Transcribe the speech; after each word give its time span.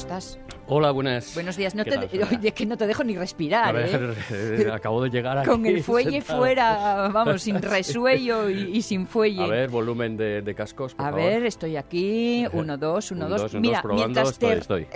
estás? 0.00 0.39
Hola, 0.72 0.92
buenas. 0.92 1.34
Buenos 1.34 1.56
días. 1.56 1.74
No 1.74 1.82
¿Qué 1.82 1.90
te, 1.90 1.96
tal, 2.06 2.28
oye, 2.38 2.52
que 2.52 2.64
no 2.64 2.76
te 2.76 2.86
dejo 2.86 3.02
ni 3.02 3.16
respirar, 3.16 3.74
¿eh? 3.76 3.90
ver, 3.98 4.16
eh, 4.30 4.70
acabo 4.72 5.02
de 5.02 5.10
llegar 5.10 5.36
aquí. 5.38 5.48
Con 5.48 5.66
el 5.66 5.82
fuelle 5.82 6.20
sentado. 6.20 6.38
fuera, 6.38 7.08
vamos, 7.08 7.42
sin 7.42 7.60
resuello 7.62 8.48
y, 8.48 8.76
y 8.76 8.82
sin 8.82 9.08
fuelle. 9.08 9.42
A 9.42 9.46
ver, 9.48 9.68
volumen 9.68 10.16
de, 10.16 10.42
de 10.42 10.54
cascos, 10.54 10.94
por 10.94 11.04
A 11.06 11.10
favor. 11.10 11.24
ver, 11.26 11.44
estoy 11.46 11.76
aquí. 11.76 12.46
Uno, 12.52 12.78
dos, 12.78 13.10
uno, 13.10 13.24
Un, 13.24 13.30
dos. 13.32 13.42
dos, 13.50 13.54
Mira, 13.60 13.82
dos, 13.82 13.94
mientras, 13.96 14.38
te, 14.38 14.52
estoy, 14.58 14.86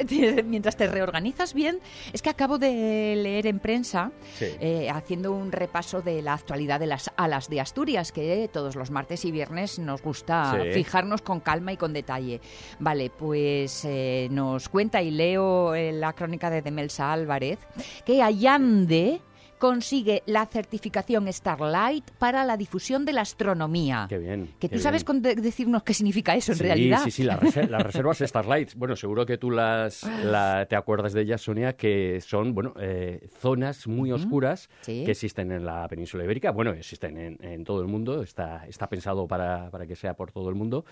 mientras 0.45 0.77
te 0.77 0.87
reorganizas 0.87 1.55
bien, 1.55 1.81
es 2.13 2.23
que 2.23 2.31
acabo 2.31 2.57
de 2.59 3.17
leer 3.17 3.49
en 3.49 3.59
prensa, 3.59 4.13
Sí. 4.37 4.47
eh, 4.61 4.89
haciendo 4.91 5.33
un 5.33 5.51
repaso 5.51 6.03
de 6.03 6.23
la 6.23 6.35
actualidad 6.35 6.79
de 6.79 6.87
las 6.87 7.11
alas 7.17 7.49
de 7.49 7.61
Asturias, 7.61 8.13
que 8.13 8.49
todos 8.53 8.77
los 8.77 8.93
martes 8.93 9.25
y 9.25 9.33
viernes 9.33 9.81
nos 9.81 10.03
gusta 10.03 10.57
Sí. 10.63 10.71
fijarnos 10.73 11.21
con 11.23 11.41
calma 11.41 11.73
y 11.73 11.77
con 11.77 11.93
detalle. 11.93 12.41
Vale, 12.79 13.11
pues 13.11 13.85
eh, 13.85 14.29
nos 14.31 14.69
cuenta 14.69 15.03
y 15.03 15.11
leo 15.11 15.64
eh, 15.75 15.93
la 15.93 16.13
crónica 16.13 16.51
de 16.51 16.63
Demelsa 16.63 17.13
Álvarez 17.13 17.61
que 18.05 18.21
Allande 18.23 19.21
consigue 19.59 20.23
la 20.27 20.45
certificación 20.45 21.33
Starlight 21.33 22.11
para 22.19 22.45
la 22.45 22.57
difusión 22.57 23.07
de 23.07 23.15
la 23.15 23.23
astronomía. 23.23 24.05
Qué 24.11 24.19
bien. 24.19 24.51
Que 24.59 24.69
qué 24.69 24.77
tú 24.77 24.83
sabes 24.83 25.07
bien. 25.07 25.23
de- 25.23 25.37
decirnos 25.37 25.83
qué 25.85 25.95
significa 25.95 26.35
eso 26.35 26.53
en 26.53 26.59
sí, 26.59 26.65
realidad. 26.65 27.01
Sí, 27.05 27.11
sí, 27.11 27.23
las, 27.23 27.41
reser- 27.41 27.69
las 27.71 27.83
reservas 27.83 28.19
Starlight. 28.19 28.75
Bueno, 28.75 28.95
seguro 28.95 29.25
que 29.25 29.39
tú 29.39 29.51
las 29.51 30.03
la- 30.23 30.67
te 30.69 30.77
acuerdas 30.77 31.15
de 31.15 31.23
ellas, 31.23 31.41
Sonia, 31.41 31.75
que 31.77 32.21
son, 32.21 32.53
bueno, 32.53 32.75
eh, 32.79 33.27
zonas 33.41 33.87
muy 33.87 34.13
oscuras 34.13 34.69
Sí. 34.83 35.05
que 35.07 35.13
existen 35.13 35.51
en 35.51 35.65
la 35.65 35.89
península 35.89 36.25
ibérica. 36.25 36.51
Bueno, 36.51 36.73
existen 36.73 37.17
en, 37.17 37.39
en 37.41 37.65
todo 37.65 37.81
el 37.81 37.87
mundo. 37.87 38.23
Está, 38.23 38.67
está 38.69 38.89
pensado 38.89 39.27
para, 39.27 39.71
para 39.71 39.87
que 39.87 39.97
sea 39.97 40.13
por 40.15 40.31
todo 40.31 40.51
el 40.51 40.57
mundo. 40.57 40.85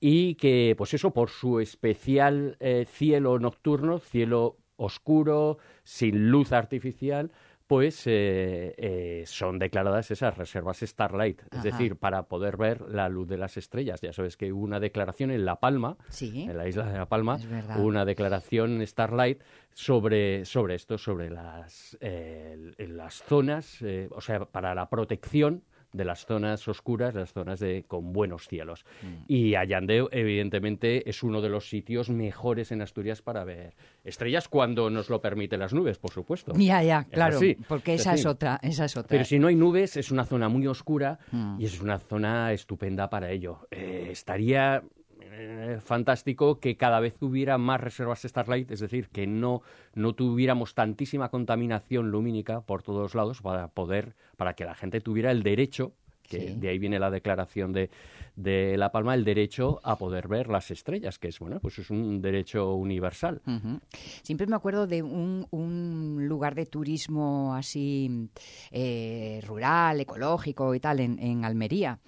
Y 0.00 0.34
que, 0.36 0.74
pues 0.76 0.94
eso, 0.94 1.12
por 1.12 1.30
su 1.30 1.60
especial 1.60 2.56
eh, 2.60 2.86
cielo 2.88 3.38
nocturno, 3.38 3.98
cielo 3.98 4.58
oscuro, 4.76 5.58
sin 5.82 6.30
luz 6.30 6.52
artificial, 6.52 7.32
pues 7.66 8.06
eh, 8.06 8.74
eh, 8.78 9.24
son 9.26 9.58
declaradas 9.58 10.10
esas 10.10 10.38
reservas 10.38 10.78
Starlight, 10.80 11.42
es 11.52 11.62
decir, 11.62 11.96
para 11.96 12.22
poder 12.22 12.56
ver 12.56 12.80
la 12.88 13.10
luz 13.10 13.28
de 13.28 13.36
las 13.36 13.58
estrellas. 13.58 14.00
Ya 14.00 14.14
sabes 14.14 14.38
que 14.38 14.52
hubo 14.54 14.62
una 14.64 14.80
declaración 14.80 15.30
en 15.30 15.44
La 15.44 15.56
Palma, 15.60 15.98
Sí. 16.08 16.44
en 16.48 16.56
la 16.56 16.66
isla 16.66 16.86
de 16.90 16.96
La 16.96 17.08
Palma, 17.10 17.38
una 17.76 18.06
declaración 18.06 18.80
Starlight 18.86 19.42
sobre, 19.74 20.46
sobre 20.46 20.76
esto, 20.76 20.96
sobre 20.96 21.28
las, 21.28 21.98
eh, 22.00 22.72
las 22.78 23.22
zonas, 23.24 23.82
eh, 23.82 24.08
o 24.12 24.22
sea, 24.22 24.46
para 24.46 24.74
la 24.74 24.88
protección 24.88 25.62
de 25.92 26.04
las 26.04 26.26
zonas 26.26 26.66
oscuras, 26.68 27.14
las 27.14 27.32
zonas 27.32 27.60
de, 27.60 27.84
con 27.86 28.12
buenos 28.12 28.46
cielos. 28.48 28.84
Mm. 29.02 29.06
Y 29.26 29.54
Allande, 29.54 30.06
evidentemente, 30.10 31.08
es 31.08 31.22
uno 31.22 31.40
de 31.40 31.48
los 31.48 31.68
sitios 31.68 32.10
mejores 32.10 32.72
en 32.72 32.82
Asturias 32.82 33.22
para 33.22 33.44
ver 33.44 33.74
estrellas 34.04 34.48
cuando 34.48 34.90
nos 34.90 35.08
lo 35.10 35.20
permiten 35.20 35.60
las 35.60 35.72
nubes, 35.72 35.98
por 35.98 36.10
supuesto. 36.12 36.52
Ya, 36.56 36.82
ya, 36.82 37.00
Es 37.08 37.14
claro, 37.14 37.36
así, 37.36 37.56
porque 37.68 37.94
es 37.94 38.02
esa 38.02 38.14
es 38.14 38.26
otra, 38.26 38.60
esa 38.62 38.84
es 38.84 38.96
otra. 38.96 39.08
Pero 39.08 39.24
si 39.24 39.38
no 39.38 39.48
hay 39.48 39.54
nubes, 39.56 39.96
es 39.96 40.10
una 40.10 40.24
zona 40.24 40.48
muy 40.48 40.66
oscura 40.66 41.18
Mm. 41.32 41.60
y 41.60 41.64
es 41.64 41.80
una 41.80 41.98
zona 41.98 42.52
estupenda 42.52 43.10
para 43.10 43.30
ello. 43.30 43.66
Eh, 43.70 44.08
estaría 44.10 44.82
eh, 45.30 45.78
fantástico 45.80 46.60
que 46.60 46.76
cada 46.76 47.00
vez 47.00 47.16
hubiera 47.20 47.58
más 47.58 47.80
reservas 47.80 48.22
Starlight, 48.22 48.70
es 48.70 48.80
decir, 48.80 49.08
que 49.08 49.26
no, 49.26 49.62
no 49.94 50.14
tuviéramos 50.14 50.74
tantísima 50.74 51.28
contaminación 51.30 52.10
lumínica 52.10 52.60
por 52.62 52.82
todos 52.82 53.14
lados 53.14 53.42
para 53.42 53.68
poder, 53.68 54.14
para 54.36 54.54
que 54.54 54.64
la 54.64 54.74
gente 54.74 55.00
tuviera 55.00 55.30
el 55.30 55.42
derecho, 55.42 55.92
que 56.22 56.48
Sí. 56.48 56.54
de 56.56 56.68
ahí 56.68 56.78
viene 56.78 56.98
la 56.98 57.10
declaración 57.10 57.72
de, 57.72 57.90
de 58.38 58.76
La 58.78 58.92
Palma, 58.92 59.14
el 59.14 59.24
derecho 59.24 59.80
a 59.82 59.96
poder 59.98 60.28
ver 60.28 60.48
las 60.48 60.70
estrellas, 60.70 61.18
que 61.18 61.28
es 61.28 61.38
bueno, 61.40 61.58
pues 61.60 61.78
es 61.80 61.90
un 61.90 62.22
derecho 62.22 62.74
universal. 62.74 63.42
Ujú. 63.46 63.80
Siempre 64.22 64.46
me 64.46 64.54
acuerdo 64.54 64.86
de 64.86 65.02
un, 65.02 65.46
un 65.50 66.26
lugar 66.28 66.54
de 66.54 66.66
turismo 66.66 67.54
así 67.54 68.30
eh, 68.70 69.40
rural, 69.44 70.00
ecológico 70.00 70.74
y 70.74 70.80
tal, 70.80 71.00
en, 71.00 71.18
en 71.18 71.44
Almería. 71.44 71.98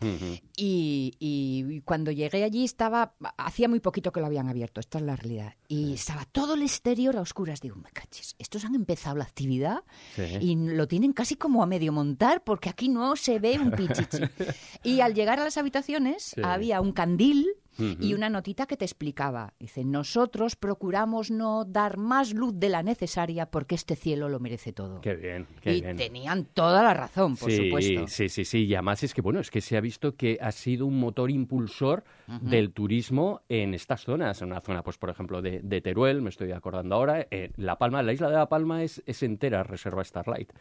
Y, 0.56 1.14
y 1.18 1.80
cuando 1.80 2.10
llegué 2.12 2.44
allí 2.44 2.64
estaba, 2.64 3.14
hacía 3.36 3.68
muy 3.68 3.80
poquito 3.80 4.12
que 4.12 4.20
lo 4.20 4.26
habían 4.26 4.48
abierto, 4.48 4.78
esta 4.80 4.98
es 4.98 5.04
la 5.04 5.16
realidad. 5.16 5.54
Y 5.66 5.94
estaba 5.94 6.24
todo 6.26 6.54
el 6.54 6.62
exterior 6.62 7.16
a 7.16 7.22
oscuras. 7.22 7.60
Digo, 7.60 7.76
me 7.76 7.90
cachis, 7.90 8.36
estos 8.38 8.64
han 8.64 8.74
empezado 8.74 9.16
la 9.16 9.24
actividad 9.24 9.82
Sí. 10.14 10.22
y 10.40 10.56
lo 10.56 10.86
tienen 10.86 11.12
casi 11.12 11.34
como 11.36 11.62
a 11.62 11.66
medio 11.66 11.92
montar 11.92 12.42
porque 12.44 12.68
aquí 12.68 12.88
no 12.88 13.16
se 13.16 13.38
ve 13.40 13.58
un 13.58 13.72
pichichi. 13.72 14.18
y 14.84 15.00
al 15.00 15.14
llegar 15.14 15.40
a 15.40 15.44
las 15.44 15.56
habitaciones 15.56 16.19
Sí. 16.22 16.40
había 16.44 16.80
un 16.80 16.92
candil 16.92 17.46
y 17.98 18.12
una 18.12 18.28
notita 18.28 18.66
que 18.66 18.76
te 18.76 18.84
explicaba. 18.84 19.54
Dice, 19.58 19.84
nosotros 19.86 20.54
procuramos 20.54 21.30
no 21.30 21.64
dar 21.64 21.96
más 21.96 22.34
luz 22.34 22.52
de 22.58 22.68
la 22.68 22.82
necesaria 22.82 23.46
porque 23.46 23.74
este 23.74 23.96
cielo 23.96 24.28
lo 24.28 24.38
merece 24.38 24.74
todo. 24.74 25.00
Qué 25.00 25.14
bien, 25.14 25.46
qué 25.62 25.76
y 25.76 25.80
bien. 25.80 25.96
tenían 25.96 26.44
toda 26.44 26.82
la 26.82 26.92
razón, 26.92 27.36
por 27.38 27.50
sí, 27.50 27.56
supuesto. 27.56 28.06
Sí, 28.08 28.28
sí, 28.28 28.44
sí. 28.44 28.66
Y 28.66 28.74
además 28.74 29.02
es 29.02 29.14
que, 29.14 29.22
bueno, 29.22 29.40
es 29.40 29.50
que 29.50 29.62
se 29.62 29.78
ha 29.78 29.80
visto 29.80 30.14
que 30.14 30.36
ha 30.42 30.52
sido 30.52 30.84
un 30.84 30.98
motor 31.00 31.30
impulsor 31.30 32.04
del 32.42 32.72
turismo 32.72 33.40
en 33.48 33.72
estas 33.72 34.02
zonas. 34.02 34.42
En 34.42 34.48
una 34.50 34.60
zona, 34.60 34.82
pues, 34.82 34.98
por 34.98 35.08
ejemplo, 35.08 35.40
de, 35.40 35.60
de 35.62 35.80
Teruel, 35.80 36.20
me 36.20 36.28
estoy 36.28 36.52
acordando 36.52 36.96
ahora. 36.96 37.26
eh, 37.30 37.50
la 37.56 37.78
Palma, 37.78 38.02
la 38.02 38.12
isla 38.12 38.28
de 38.28 38.36
La 38.36 38.48
Palma 38.50 38.82
es, 38.82 39.02
es 39.06 39.22
entera 39.22 39.62
reserva 39.62 40.04
Starlight. 40.04 40.52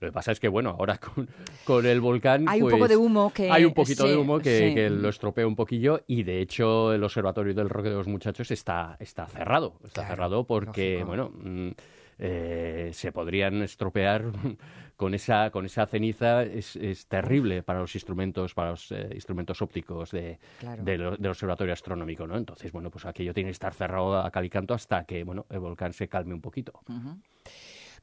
Lo 0.00 0.08
que 0.08 0.12
pasa 0.12 0.32
es 0.32 0.40
que, 0.40 0.48
bueno, 0.48 0.76
ahora 0.78 0.98
con, 1.14 1.28
con 1.64 1.86
el 1.86 2.00
volcán... 2.00 2.44
Hay 2.48 2.60
un 2.60 2.66
pues, 2.68 2.74
poco 2.74 2.88
de 2.88 2.96
humo 2.96 3.32
que- 3.32 3.50
Hay 3.50 3.64
un 3.64 3.72
poquito 3.74 4.04
sí, 4.04 4.10
de 4.10 4.16
humo 4.16 4.38
que, 4.38 4.68
sí. 4.68 4.74
que 4.74 4.90
lo 4.90 5.08
estropea 5.08 5.46
un 5.46 5.56
poquillo 5.56 6.02
y, 6.06 6.22
de 6.22 6.40
hecho, 6.40 6.92
el 6.92 7.02
Observatorio 7.04 7.54
del 7.54 7.68
Roque 7.68 7.88
de 7.88 7.94
los 7.96 8.06
Muchachos 8.08 8.50
está, 8.50 8.96
está 9.00 9.26
cerrado. 9.26 9.74
Está 9.84 10.02
Claro, 10.02 10.08
cerrado 10.08 10.44
porque, 10.44 10.94
lógico. 11.00 11.06
bueno... 11.06 11.30
mm, 11.34 11.70
eh, 12.18 12.92
se 12.94 13.12
podrían 13.12 13.60
estropear 13.60 14.24
con 14.96 15.12
esa 15.12 15.50
con 15.50 15.66
esa 15.66 15.84
ceniza 15.86 16.44
es, 16.44 16.74
es 16.76 17.06
terrible 17.08 17.62
para 17.62 17.80
los 17.80 17.94
instrumentos 17.94 18.54
para 18.54 18.70
los 18.70 18.90
eh, 18.90 19.10
instrumentos 19.12 19.60
ópticos 19.60 20.12
de, 20.12 20.38
Claro. 20.58 20.82
de 20.82 20.96
lo- 20.96 21.16
del 21.18 21.26
observatorio 21.30 21.74
astronómico 21.74 22.26
no 22.26 22.38
entonces 22.38 22.72
bueno 22.72 22.88
pues 22.90 23.04
aquello 23.04 23.34
tiene 23.34 23.48
que 23.48 23.52
estar 23.52 23.74
cerrado 23.74 24.18
a 24.18 24.30
cal 24.30 24.46
y 24.46 24.48
canto 24.48 24.72
hasta 24.72 25.04
que 25.04 25.24
bueno 25.24 25.44
el 25.50 25.58
volcán 25.58 25.92
se 25.92 26.08
calme 26.08 26.32
un 26.32 26.40
poquito 26.40 26.72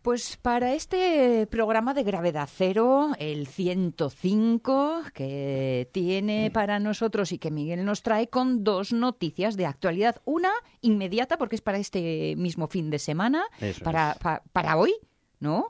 Pues 0.03 0.37
para 0.37 0.73
este 0.73 1.47
programa 1.47 1.93
de 1.93 2.03
gravedad 2.03 2.47
cero, 2.53 3.13
el 3.19 3.47
105, 3.47 5.01
que 5.13 5.89
tiene 5.93 6.51
para 6.51 6.77
nosotros 6.79 7.31
y 7.31 7.37
que 7.37 7.51
Miguel 7.51 7.85
nos 7.85 8.01
trae 8.03 8.27
con 8.27 8.63
dos 8.65 8.91
noticias 8.93 9.55
de 9.55 9.65
actualidad. 9.65 10.17
Una 10.25 10.51
inmediata, 10.81 11.37
porque 11.37 11.55
es 11.55 11.61
para 11.61 11.77
este 11.77 12.35
mismo 12.37 12.67
fin 12.67 12.89
de 12.89 12.99
semana, 12.99 13.43
para, 13.81 14.15
pa- 14.21 14.43
para 14.51 14.75
hoy, 14.77 14.93
¿no? 15.43 15.69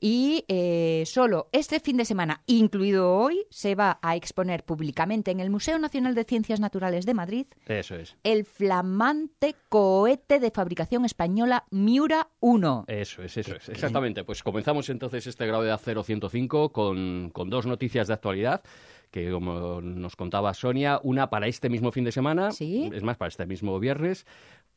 Y 0.00 0.44
eh, 0.48 1.02
solo 1.04 1.48
este 1.52 1.80
fin 1.80 1.98
de 1.98 2.06
semana, 2.06 2.40
incluido 2.46 3.14
hoy, 3.14 3.44
se 3.50 3.74
va 3.74 3.98
a 4.00 4.16
exponer 4.16 4.64
públicamente 4.64 5.30
en 5.30 5.40
el 5.40 5.50
Museo 5.50 5.78
Nacional 5.78 6.14
de 6.14 6.24
Ciencias 6.24 6.60
Naturales 6.60 7.04
de 7.04 7.12
Madrid 7.14 7.46
eso 7.66 7.96
es 7.96 8.16
el 8.24 8.44
flamante 8.44 9.54
cohete 9.68 10.40
de 10.40 10.50
fabricación 10.50 11.04
española 11.04 11.64
Miura 11.70 12.28
1. 12.40 12.84
Eso 12.86 13.22
es, 13.22 13.36
eso 13.36 13.54
es. 13.56 13.64
qué- 13.66 13.72
Exactamente. 13.72 14.24
Pues 14.24 14.42
comenzamos 14.42 14.88
entonces 14.88 15.26
este 15.26 15.46
grado 15.46 15.62
de 15.64 15.72
acero 15.72 16.02
105 16.02 16.70
con, 16.72 17.30
con 17.32 17.50
dos 17.50 17.66
noticias 17.66 18.08
de 18.08 18.14
actualidad 18.14 18.62
que, 19.10 19.28
como 19.32 19.80
nos 19.80 20.14
contaba 20.14 20.54
Sonia, 20.54 21.00
una 21.02 21.30
para 21.30 21.48
este 21.48 21.68
mismo 21.68 21.90
fin 21.90 22.04
de 22.04 22.12
semana, 22.12 22.52
Sí. 22.52 22.88
es 22.94 23.02
más, 23.02 23.16
para 23.16 23.28
este 23.28 23.44
mismo 23.44 23.78
viernes, 23.80 24.24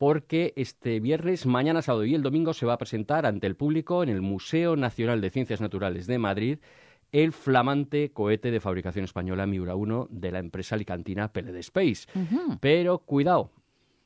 porque 0.04 0.52
este 0.56 1.00
viernes, 1.00 1.46
mañana, 1.46 1.80
sábado 1.80 2.04
y 2.04 2.14
el 2.14 2.20
domingo 2.22 2.52
se 2.52 2.66
va 2.66 2.74
a 2.74 2.78
presentar 2.78 3.24
ante 3.24 3.46
el 3.46 3.56
público 3.56 4.02
en 4.02 4.10
el 4.10 4.20
Museo 4.20 4.76
Nacional 4.76 5.22
de 5.22 5.30
Ciencias 5.30 5.62
Naturales 5.62 6.06
de 6.06 6.18
Madrid 6.18 6.58
el 7.10 7.32
flamante 7.32 8.10
cohete 8.12 8.50
de 8.50 8.60
fabricación 8.60 9.06
española 9.06 9.46
Miura 9.46 9.76
1 9.76 10.08
de 10.10 10.30
la 10.30 10.40
empresa 10.40 10.74
alicantina 10.74 11.32
PLD 11.32 11.56
Space. 11.60 12.06
Pero 12.60 12.98
cuidado, 12.98 13.50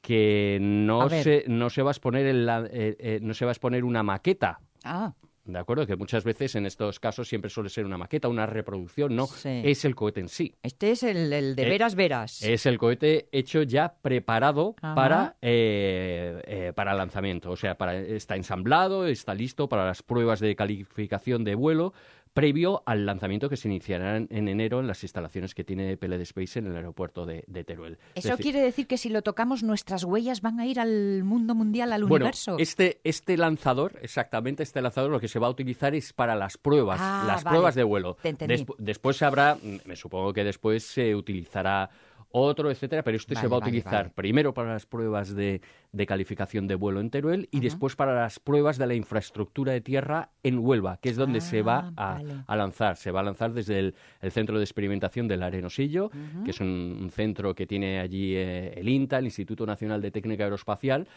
que 0.00 0.58
no 0.60 1.00
se, 1.24 1.44
no 1.48 1.68
se 1.68 1.82
va 1.82 1.90
a 1.90 1.94
exponer 1.94 2.26
en 2.26 2.46
la- 2.46 2.68
eh, 2.70 2.94
eh, 3.00 3.18
no 3.20 3.34
se 3.34 3.44
va 3.44 3.50
a 3.50 3.54
exponer 3.54 3.82
una 3.82 4.04
maqueta. 4.04 4.60
Ah, 4.84 5.14
¿De 5.48 5.58
acuerdo? 5.58 5.86
Que 5.86 5.96
muchas 5.96 6.24
veces 6.24 6.54
en 6.56 6.66
estos 6.66 7.00
casos 7.00 7.26
siempre 7.26 7.48
suele 7.48 7.70
ser 7.70 7.86
una 7.86 7.96
maqueta, 7.96 8.28
una 8.28 8.44
reproducción, 8.44 9.16
no, 9.16 9.26
Sí. 9.26 9.62
es 9.64 9.82
el 9.86 9.94
cohete 9.94 10.20
en 10.20 10.28
sí. 10.28 10.54
este 10.62 10.90
es 10.90 11.02
el, 11.02 11.32
el 11.32 11.56
de 11.56 11.62
Eh, 11.62 11.68
veras 11.70 11.94
veras. 11.94 12.42
Es 12.42 12.66
el 12.66 12.76
cohete 12.76 13.28
hecho 13.32 13.62
ya 13.62 13.94
preparado 14.02 14.74
Ajá. 14.82 14.94
para, 14.94 15.36
eh, 15.40 16.42
eh, 16.46 16.72
para 16.76 16.92
lanzamiento. 16.94 17.50
O 17.50 17.56
sea, 17.56 17.76
para, 17.78 17.96
está 17.98 18.36
ensamblado, 18.36 19.06
está 19.06 19.32
listo 19.32 19.70
para 19.70 19.86
las 19.86 20.02
pruebas 20.02 20.38
de 20.40 20.54
calificación 20.54 21.44
de 21.44 21.54
vuelo 21.54 21.94
previo 22.38 22.82
al 22.86 23.04
lanzamiento 23.06 23.48
que 23.48 23.56
se 23.56 23.68
iniciará 23.68 24.16
en, 24.16 24.28
en 24.30 24.48
enero 24.48 24.80
en 24.80 24.86
las 24.86 25.02
instalaciones 25.02 25.54
que 25.54 25.64
tiene 25.64 25.96
PLD 25.96 26.20
Space 26.22 26.58
en 26.58 26.66
el 26.66 26.76
aeropuerto 26.76 27.26
de, 27.26 27.44
de 27.46 27.64
Teruel. 27.64 27.98
Es 28.14 28.24
Eso 28.24 28.36
decir, 28.36 28.42
quiere 28.52 28.60
decir 28.60 28.86
que 28.86 28.96
si 28.96 29.08
lo 29.08 29.22
tocamos 29.22 29.62
nuestras 29.62 30.04
huellas 30.04 30.40
van 30.40 30.60
a 30.60 30.66
ir 30.66 30.78
al 30.80 31.24
mundo 31.24 31.54
mundial, 31.54 31.92
al 31.92 32.02
Bueno, 32.04 32.26
universo. 32.26 32.56
este, 32.58 33.00
este 33.04 33.36
lanzador, 33.36 33.98
exactamente 34.02 34.62
este 34.62 34.80
lanzador, 34.80 35.10
lo 35.10 35.20
que 35.20 35.28
se 35.28 35.38
va 35.38 35.48
a 35.48 35.50
utilizar 35.50 35.94
es 35.94 36.12
para 36.12 36.34
las 36.36 36.56
pruebas, 36.58 37.00
Ah, 37.02 37.24
las 37.26 37.44
vale. 37.44 37.54
pruebas 37.54 37.74
de 37.74 37.82
vuelo. 37.82 38.16
Te 38.22 38.28
entendí. 38.28 38.54
Despu- 38.54 38.76
después 38.78 39.20
habrá, 39.22 39.56
me 39.84 39.96
supongo 39.96 40.32
que 40.32 40.44
después 40.44 40.84
se 40.84 41.14
utilizará 41.14 41.90
otro, 42.30 42.70
etcétera, 42.70 43.02
pero 43.02 43.16
este 43.16 43.34
se 43.34 43.46
va 43.48 43.56
a 43.56 43.60
vale, 43.60 43.70
utilizar 43.70 43.92
vale. 44.04 44.10
primero 44.14 44.52
para 44.54 44.72
las 44.72 44.86
pruebas 44.86 45.34
de, 45.34 45.60
de 45.92 46.06
calificación 46.06 46.66
de 46.66 46.74
vuelo 46.74 47.00
en 47.00 47.10
Teruel 47.10 47.48
y 47.50 47.60
después 47.60 47.96
para 47.96 48.14
las 48.14 48.38
pruebas 48.38 48.76
de 48.78 48.86
la 48.86 48.94
infraestructura 48.94 49.72
de 49.72 49.80
tierra 49.80 50.30
en 50.42 50.58
Huelva, 50.58 50.98
que 51.00 51.08
es 51.08 51.16
donde 51.16 51.40
se 51.40 51.62
va 51.62 51.92
Ah, 51.96 52.20
a, 52.46 52.52
a 52.52 52.56
lanzar. 52.56 52.96
Se 52.96 53.10
va 53.10 53.20
a 53.20 53.22
lanzar 53.22 53.52
desde 53.52 53.78
el, 53.78 53.94
el 54.20 54.30
centro 54.30 54.58
de 54.58 54.64
experimentación 54.64 55.26
del 55.28 55.42
Arenosillo, 55.42 56.10
que 56.44 56.50
es 56.50 56.60
un, 56.60 56.98
un 57.00 57.10
centro 57.10 57.54
que 57.54 57.66
tiene 57.66 58.00
allí 58.00 58.34
eh, 58.36 58.74
el 58.78 58.88
INTA, 58.88 59.18
el 59.18 59.24
Instituto 59.26 59.64
Nacional 59.64 60.00
de 60.02 60.10
Técnica 60.10 60.44
Aeroespacial, 60.44 61.08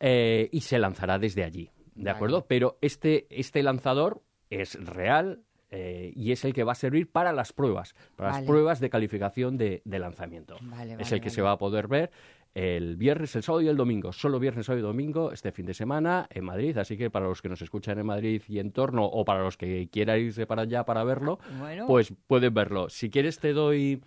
eh, 0.00 0.48
y 0.52 0.60
se 0.60 0.78
lanzará 0.78 1.18
desde 1.18 1.44
allí. 1.44 1.70
¿De 1.94 2.10
acuerdo? 2.10 2.46
Pero 2.46 2.78
este, 2.80 3.26
este 3.30 3.62
lanzador 3.62 4.22
es 4.50 4.74
real. 4.84 5.42
Eh, 5.70 6.12
y 6.14 6.32
es 6.32 6.44
el 6.44 6.52
que 6.54 6.64
va 6.64 6.72
a 6.72 6.76
servir 6.76 7.10
para 7.10 7.32
las 7.32 7.52
pruebas, 7.52 7.94
para 8.16 8.30
Vale. 8.30 8.40
las 8.42 8.48
pruebas 8.48 8.80
de 8.80 8.90
calificación 8.90 9.56
de, 9.58 9.82
de 9.84 9.98
lanzamiento. 9.98 10.56
Vale, 10.62 10.92
es 10.92 10.98
vale, 10.98 11.14
el 11.16 11.20
que 11.20 11.30
se 11.30 11.42
va 11.42 11.52
a 11.52 11.58
poder 11.58 11.88
ver 11.88 12.10
el 12.54 12.96
viernes, 12.96 13.36
el 13.36 13.42
sábado 13.42 13.62
y 13.62 13.68
el 13.68 13.76
domingo. 13.76 14.12
Solo 14.12 14.40
viernes, 14.40 14.66
sábado 14.66 14.80
y 14.80 14.82
domingo 14.82 15.30
este 15.32 15.52
fin 15.52 15.66
de 15.66 15.74
semana 15.74 16.26
en 16.30 16.44
Madrid. 16.44 16.76
Así 16.78 16.96
que 16.96 17.10
para 17.10 17.26
los 17.26 17.40
que 17.42 17.48
nos 17.48 17.60
escuchan 17.62 17.98
en 17.98 18.06
Madrid 18.06 18.42
y 18.48 18.58
en 18.58 18.72
torno, 18.72 19.04
o 19.04 19.24
para 19.24 19.42
los 19.42 19.56
que 19.56 19.88
quieran 19.92 20.18
irse 20.18 20.46
para 20.46 20.62
allá 20.62 20.84
para 20.84 21.04
verlo, 21.04 21.38
Bueno. 21.58 21.86
pues 21.86 22.12
pueden 22.26 22.54
verlo. 22.54 22.88
Si 22.88 23.10
quieres 23.10 23.38
te 23.38 23.52
doy 23.52 24.02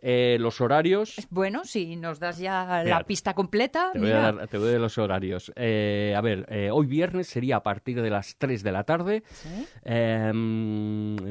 eh, 0.00 0.36
los 0.40 0.60
horarios. 0.60 1.16
Bueno, 1.30 1.64
si 1.64 1.96
nos 1.96 2.18
das 2.20 2.38
ya 2.38 2.80
Mira, 2.84 2.98
la 2.98 3.04
pista 3.04 3.34
completa, 3.34 3.90
Te 3.92 3.98
voy, 3.98 4.10
a 4.10 4.18
dar- 4.32 4.46
te 4.48 4.58
doy 4.58 4.78
los 4.78 4.98
horarios. 4.98 5.52
Eh, 5.56 6.14
a 6.16 6.20
ver, 6.20 6.46
eh, 6.50 6.70
hoy 6.72 6.86
viernes 6.86 7.26
sería 7.26 7.56
a 7.56 7.62
partir 7.62 8.00
de 8.02 8.10
las 8.10 8.36
3 8.36 8.62
de 8.62 8.72
la 8.72 8.84
tarde. 8.84 9.22
¿Sí? 9.26 9.66
Eh, 9.84 10.32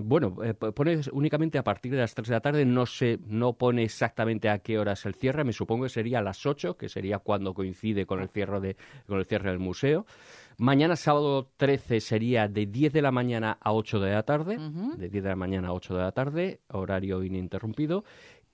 bueno, 0.03 0.37
eh, 0.43 0.53
pone 0.53 0.99
únicamente 1.11 1.57
a 1.57 1.63
partir 1.63 1.91
de 1.91 1.99
las 1.99 2.13
3 2.15 2.27
de 2.29 2.33
la 2.33 2.41
tarde, 2.41 2.65
no 2.65 2.85
sé, 2.85 3.19
no 3.27 3.53
pone 3.53 3.83
exactamente 3.83 4.49
a 4.49 4.59
qué 4.59 4.77
horas 4.79 5.05
el 5.05 5.15
cierre, 5.15 5.43
me 5.43 5.53
supongo 5.53 5.83
que 5.83 5.89
sería 5.89 6.19
a 6.19 6.21
las 6.21 6.45
8, 6.45 6.77
que 6.77 6.89
sería 6.89 7.19
cuando 7.19 7.53
coincide 7.53 8.05
con 8.05 8.21
el 8.21 8.29
cierre, 8.29 8.59
de, 8.59 8.77
con 9.07 9.19
el 9.19 9.25
cierre 9.25 9.49
del 9.51 9.59
museo. 9.59 10.05
Mañana 10.57 10.95
sábado 10.95 11.51
13 11.57 11.99
sería 11.99 12.47
de 12.47 12.65
10 12.65 12.93
de 12.93 13.01
la 13.01 13.11
mañana 13.11 13.57
a 13.59 13.73
8 13.73 13.99
de 13.99 14.11
la 14.13 14.23
tarde, 14.23 14.57
de 14.97 15.09
10 15.09 15.21
de 15.23 15.29
la 15.29 15.35
mañana 15.35 15.67
a 15.67 15.73
8 15.73 15.93
de 15.95 16.01
la 16.01 16.11
tarde, 16.13 16.61
horario 16.69 17.21
ininterrumpido. 17.23 18.05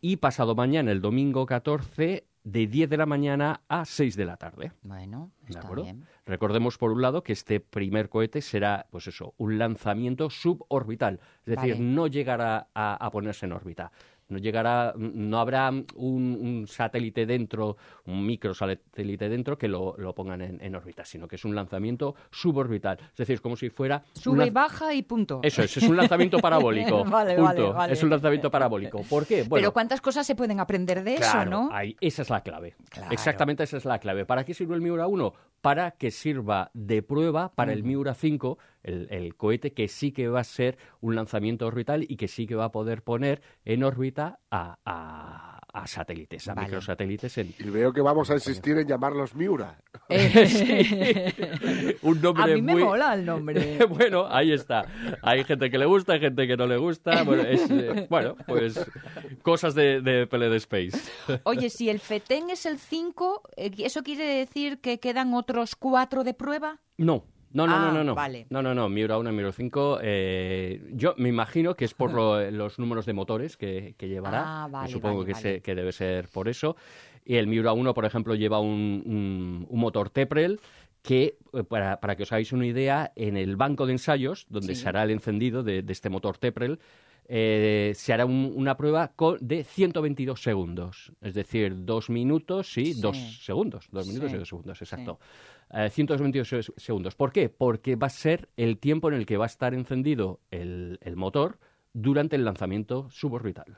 Y 0.03 0.17
pasado 0.17 0.55
mañana, 0.55 0.91
el 0.91 0.99
domingo 0.99 1.45
14, 1.45 2.25
de 2.43 2.65
10 2.67 2.89
de 2.89 2.97
la 2.97 3.05
mañana 3.05 3.61
a 3.67 3.85
6 3.85 4.15
de 4.15 4.25
la 4.25 4.35
tarde. 4.35 4.71
Bueno, 4.81 5.31
¿De 5.43 5.51
está 5.53 5.71
bien. 5.75 6.07
Recordemos, 6.25 6.79
por 6.79 6.91
un 6.91 7.03
lado, 7.03 7.23
que 7.23 7.33
este 7.33 7.59
primer 7.59 8.09
cohete 8.09 8.41
será, 8.41 8.87
pues 8.89 9.05
eso, 9.05 9.35
un 9.37 9.59
lanzamiento 9.59 10.31
suborbital. 10.31 11.19
Es 11.45 11.55
decir, 11.55 11.73
Vale. 11.73 11.85
no 11.85 12.07
llegará 12.07 12.69
a, 12.73 13.05
a 13.05 13.11
ponerse 13.11 13.45
en 13.45 13.51
órbita. 13.51 13.91
No 14.31 14.37
llegará, 14.37 14.93
no 14.97 15.39
habrá 15.39 15.69
un, 15.69 15.85
un 15.95 16.65
satélite 16.67 17.25
dentro, 17.25 17.77
un 18.05 18.25
microsatélite 18.25 19.29
dentro 19.29 19.57
que 19.57 19.67
lo, 19.67 19.95
lo 19.97 20.15
pongan 20.15 20.41
en, 20.41 20.61
en 20.63 20.75
órbita, 20.75 21.05
sino 21.05 21.27
que 21.27 21.35
es 21.35 21.45
un 21.45 21.53
lanzamiento 21.53 22.15
suborbital. 22.31 22.97
Es 23.11 23.17
decir, 23.17 23.35
es 23.35 23.41
como 23.41 23.55
si 23.55 23.69
fuera... 23.69 24.03
Sube 24.13 24.47
y 24.47 24.49
baja 24.49 24.93
y 24.93 25.01
punto. 25.03 25.41
Eso 25.43 25.63
es, 25.63 25.75
es 25.77 25.83
un 25.83 25.97
lanzamiento 25.97 26.37
parabólico. 26.41 27.03
Vale, 27.03 27.35
punto. 27.35 27.43
vale, 27.43 27.71
vale. 27.73 27.93
Es 27.93 28.03
un 28.03 28.09
lanzamiento 28.09 28.49
parabólico. 28.49 29.01
¿Por 29.09 29.25
qué? 29.25 29.43
Bueno, 29.43 29.61
Pero 29.63 29.73
cuántas 29.73 30.01
cosas 30.01 30.25
se 30.25 30.35
pueden 30.35 30.59
aprender 30.59 31.03
de 31.03 31.15
eso, 31.15 31.45
¿no? 31.45 31.69
ahí- 31.71 31.95
esa 31.99 32.21
es 32.21 32.29
la 32.29 32.41
clave. 32.41 32.75
Claro. 32.89 33.11
Exactamente 33.11 33.63
esa 33.63 33.77
es 33.77 33.85
la 33.85 33.99
clave. 33.99 34.25
¿Para 34.25 34.43
qué 34.45 34.53
sirve 34.53 34.75
el 34.75 34.81
Miura 34.81 35.07
1? 35.07 35.33
Para 35.61 35.91
que 35.91 36.09
sirva 36.11 36.71
de 36.73 37.03
prueba 37.03 37.53
para 37.53 37.73
el 37.73 37.83
Miura 37.83 38.15
5, 38.15 38.57
el, 38.83 39.07
el 39.11 39.35
cohete 39.35 39.73
que 39.73 39.87
sí 39.87 40.11
que 40.11 40.27
va 40.27 40.39
a 40.39 40.43
ser 40.43 40.77
un 41.01 41.15
lanzamiento 41.15 41.67
orbital 41.67 42.03
y 42.09 42.17
que 42.17 42.27
sí 42.27 42.47
que 42.47 42.55
va 42.55 42.65
a 42.65 42.71
poder 42.71 43.03
poner 43.03 43.41
en 43.63 43.83
órbita 43.83 44.39
a, 44.49 44.79
a- 44.85 45.50
a 45.73 45.87
satélites, 45.87 46.47
a 46.47 46.53
Vale. 46.53 46.67
microsatélites. 46.67 47.37
En... 47.37 47.53
Y 47.57 47.69
veo 47.69 47.93
que 47.93 48.01
vamos 48.01 48.29
a 48.29 48.33
insistir 48.33 48.77
en 48.77 48.87
llamarlos 48.87 49.35
Miura. 49.35 49.77
un 52.01 52.21
nombre 52.21 52.43
A 52.43 52.47
mí 52.47 52.61
me 52.61 52.73
muy... 52.73 52.83
mola 52.83 53.13
el 53.13 53.25
nombre. 53.25 53.79
bueno, 53.89 54.27
ahí 54.29 54.51
está. 54.51 54.85
Hay 55.21 55.43
gente 55.43 55.69
que 55.69 55.77
le 55.77 55.85
gusta, 55.85 56.13
hay 56.13 56.19
gente 56.19 56.47
que 56.47 56.57
no 56.57 56.67
le 56.67 56.77
gusta. 56.77 57.23
Bueno, 57.23 57.43
es, 57.43 57.69
eh, 57.69 58.07
bueno 58.09 58.35
pues 58.45 58.85
cosas 59.41 59.75
de, 59.75 60.01
de 60.01 60.27
PLD 60.27 60.55
Space. 60.55 60.99
Oye, 61.43 61.69
si 61.69 61.89
el 61.89 61.99
FETEN 61.99 62.49
es 62.49 62.65
el 62.65 62.77
5, 62.77 63.43
eh, 63.55 63.71
¿eso 63.79 64.03
quiere 64.03 64.25
decir 64.25 64.79
que 64.81 64.99
quedan 64.99 65.33
otros 65.33 65.75
cuatro 65.75 66.23
de 66.23 66.33
prueba? 66.33 66.79
No. 66.97 67.25
No, 67.53 67.67
no, 67.67 67.75
Ah, 67.75 67.79
no, 67.87 67.93
no, 67.93 68.03
no. 68.03 68.15
vale. 68.15 68.45
No, 68.49 68.61
no, 68.61 68.73
no. 68.73 68.87
Miura 68.89 69.17
1 69.17 69.29
y 69.29 69.33
Miura 69.33 69.51
5. 69.51 69.99
eh, 70.01 70.81
yo 70.93 71.13
me 71.17 71.29
imagino 71.29 71.75
que 71.75 71.85
es 71.85 71.93
por 71.93 72.11
lo- 72.13 72.49
los 72.51 72.79
números 72.79 73.05
de 73.05 73.13
motores 73.13 73.57
que, 73.57 73.95
que 73.97 74.07
llevará. 74.07 74.63
Ah, 74.63 74.67
vale, 74.69 74.89
supongo 74.91 75.19
vale, 75.21 75.33
que, 75.33 75.39
se- 75.39 75.61
que 75.61 75.75
debe 75.75 75.91
ser 75.91 76.27
por 76.29 76.47
eso. 76.47 76.75
Y 77.25 77.35
el 77.35 77.47
Miura 77.47 77.73
1, 77.73 77.93
por 77.93 78.05
ejemplo, 78.05 78.35
lleva 78.35 78.59
un, 78.59 79.03
un- 79.05 79.67
un 79.69 79.79
motor 79.79 80.09
Teprel 80.09 80.59
que, 81.03 81.35
eh, 81.53 81.63
para, 81.63 81.99
para 81.99 82.15
que 82.15 82.23
os 82.23 82.31
hagáis 82.31 82.51
una 82.53 82.65
idea, 82.65 83.11
en 83.15 83.35
el 83.35 83.55
banco 83.55 83.85
de 83.85 83.93
ensayos, 83.93 84.45
donde 84.49 84.75
Sí. 84.75 84.83
se 84.83 84.89
hará 84.89 85.03
el 85.03 85.11
encendido 85.11 85.63
de, 85.63 85.81
de 85.81 85.93
este 85.93 86.09
motor 86.09 86.37
Teprel, 86.37 86.79
eh, 87.33 87.93
se 87.95 88.11
hará 88.11 88.25
un- 88.25 88.51
una 88.53 88.75
prueba 88.75 89.13
con, 89.15 89.37
de 89.39 89.63
122 89.63 90.43
segundos. 90.43 91.13
Es 91.21 91.33
decir, 91.33 91.85
dos 91.85 92.09
minutos 92.09 92.77
y 92.77 92.93
Sí. 92.93 93.01
dos 93.01 93.17
segundos. 93.45 93.87
Dos 93.89 94.05
minutos 94.05 94.31
Sí. 94.31 94.35
y 94.35 94.39
dos 94.39 94.49
segundos, 94.49 94.81
exacto. 94.81 95.17
Eh, 95.73 95.89
122 95.89 96.49
se- 96.49 96.61
segundos. 96.75 97.15
¿Por 97.15 97.31
qué? 97.31 97.47
Porque 97.47 97.95
va 97.95 98.07
a 98.07 98.09
ser 98.09 98.49
el 98.57 98.77
tiempo 98.79 99.07
en 99.07 99.13
el 99.13 99.25
que 99.25 99.37
va 99.37 99.45
a 99.45 99.47
estar 99.47 99.73
encendido 99.73 100.41
el, 100.51 100.99
el 101.01 101.15
motor 101.15 101.57
durante 101.93 102.35
el 102.35 102.43
lanzamiento 102.43 103.09
suborbital. 103.09 103.77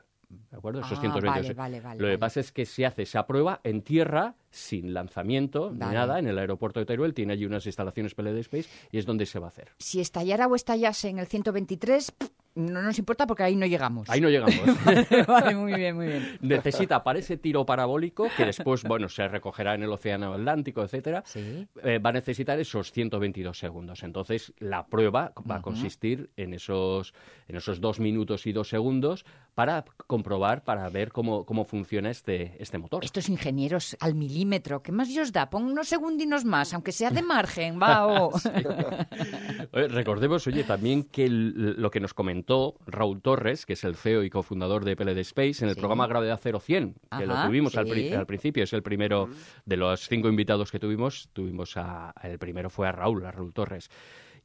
¿De 0.50 0.56
acuerdo? 0.56 0.80
Esos 0.80 0.98
Ah, 0.98 1.00
122. 1.00 1.54
vale, 1.54 1.54
vale, 1.54 1.80
vale, 1.80 2.00
Lo 2.02 2.08
que 2.08 2.18
pasa 2.18 2.40
es 2.40 2.50
que 2.50 2.66
se 2.66 2.84
hace 2.84 3.02
esa 3.02 3.24
prueba 3.24 3.60
en 3.62 3.82
tierra, 3.82 4.34
sin 4.50 4.92
lanzamiento, 4.92 5.70
ni 5.70 5.78
nada, 5.78 6.18
en 6.18 6.26
el 6.26 6.36
aeropuerto 6.38 6.80
de 6.80 6.86
Teruel. 6.86 7.14
Tiene 7.14 7.34
allí 7.34 7.44
unas 7.44 7.64
instalaciones 7.66 8.14
PLD 8.16 8.40
Space 8.40 8.68
y 8.90 8.98
es 8.98 9.06
donde 9.06 9.26
se 9.26 9.38
va 9.38 9.46
a 9.46 9.50
hacer. 9.50 9.68
Si 9.78 10.00
estallara 10.00 10.48
o 10.48 10.56
estallase 10.56 11.08
en 11.08 11.20
el 11.20 11.26
123, 11.26 12.10
pff, 12.10 12.30
no 12.54 12.82
nos 12.82 12.98
importa 12.98 13.26
porque 13.26 13.42
ahí 13.42 13.56
no 13.56 13.66
llegamos. 13.66 14.08
Ahí 14.08 14.20
no 14.20 14.28
llegamos. 14.28 14.54
vale, 15.26 15.54
muy 15.54 15.74
bien, 15.74 15.96
muy 15.96 16.06
bien. 16.06 16.38
Necesita 16.40 17.02
para 17.02 17.18
ese 17.18 17.36
tiro 17.36 17.66
parabólico, 17.66 18.28
que 18.36 18.44
después, 18.46 18.84
bueno, 18.84 19.08
se 19.08 19.26
recogerá 19.26 19.74
en 19.74 19.82
el 19.82 19.90
Océano 19.90 20.32
Atlántico, 20.32 20.82
etcétera, 20.82 21.22
Sí. 21.26 21.66
eh, 21.82 21.98
va 21.98 22.10
a 22.10 22.12
necesitar 22.12 22.58
esos 22.60 22.92
122 22.92 23.58
segundos. 23.58 24.02
Entonces, 24.02 24.52
la 24.58 24.86
prueba 24.86 25.32
va 25.50 25.56
a 25.56 25.62
consistir 25.62 26.30
en 26.36 26.54
esos, 26.54 27.12
en 27.48 27.56
esos 27.56 27.80
dos 27.80 27.98
minutos 27.98 28.46
y 28.46 28.52
dos 28.52 28.68
segundos 28.68 29.24
para 29.54 29.84
comprobar, 30.06 30.64
para 30.64 30.88
ver 30.88 31.12
cómo, 31.12 31.44
cómo 31.44 31.64
funciona 31.64 32.10
este, 32.10 32.56
este 32.60 32.78
motor. 32.78 33.04
Estos 33.04 33.28
ingenieros 33.28 33.96
al 34.00 34.14
milímetro, 34.14 34.82
¿qué 34.82 34.92
más 34.92 35.08
os 35.16 35.32
da? 35.32 35.48
Pon 35.48 35.64
unos 35.64 35.88
segundinos 35.88 36.44
más, 36.44 36.74
aunque 36.74 36.92
sea 36.92 37.10
de 37.10 37.22
margen, 37.22 37.80
va. 37.80 38.04
recordemos, 39.72 40.46
oye, 40.46 40.64
también 40.64 41.04
que 41.04 41.28
lo 41.28 41.90
que 41.90 42.00
nos 42.00 42.14
comentó 42.14 42.43
Raúl 42.86 43.20
Torres, 43.22 43.66
que 43.66 43.72
es 43.74 43.84
el 43.84 43.96
CEO 43.96 44.22
y 44.24 44.30
cofundador 44.30 44.84
de 44.84 44.96
PLD 44.96 45.18
Space, 45.20 45.64
en 45.64 45.68
el 45.70 45.74
Sí. 45.74 45.80
programa 45.80 46.06
Gravedad 46.06 46.38
0100, 46.40 46.94
que 47.18 47.26
lo 47.26 47.34
tuvimos 47.46 47.76
al, 47.76 47.86
pri- 47.86 48.08
sí. 48.08 48.14
al 48.14 48.26
principio, 48.26 48.64
es 48.64 48.72
el 48.72 48.82
primero 48.82 49.28
de 49.64 49.76
los 49.76 50.08
cinco 50.08 50.28
invitados 50.28 50.70
que 50.70 50.78
tuvimos, 50.78 51.28
tuvimos 51.32 51.76
a, 51.76 52.14
el 52.22 52.38
primero 52.38 52.70
fue 52.70 52.86
a 52.88 52.92
Raúl, 52.92 53.24
a 53.26 53.30
Raúl 53.32 53.52
Torres. 53.52 53.90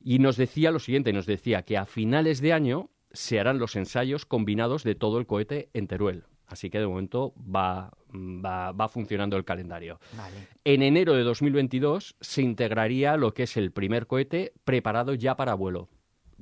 Y 0.02 0.20
nos 0.20 0.38
decía 0.38 0.72
lo 0.72 0.80
siguiente, 0.80 1.12
nos 1.14 1.26
decía 1.26 1.64
que 1.64 1.78
a 1.78 1.86
finales 1.86 2.42
de 2.42 2.54
año 2.54 2.90
se 3.12 3.40
harán 3.40 3.60
los 3.60 3.76
ensayos 3.76 4.26
combinados 4.26 4.84
de 4.84 4.96
todo 4.96 5.20
el 5.20 5.26
cohete 5.26 5.70
en 5.74 5.88
Teruel. 5.88 6.24
Así 6.48 6.70
que 6.72 6.80
de 6.80 6.88
momento 6.88 7.34
va, 7.38 7.92
va, 8.12 8.72
va 8.72 8.88
funcionando 8.88 9.38
el 9.38 9.46
calendario. 9.46 10.00
Vale. 10.18 10.48
En 10.64 10.82
enero 10.82 11.14
de 11.14 11.22
2022 11.24 12.16
se 12.22 12.42
integraría 12.42 13.18
lo 13.18 13.34
que 13.36 13.44
es 13.44 13.56
el 13.58 13.72
primer 13.72 14.08
cohete 14.08 14.54
preparado 14.64 15.14
ya 15.14 15.36
para 15.36 15.54
vuelo, 15.54 15.90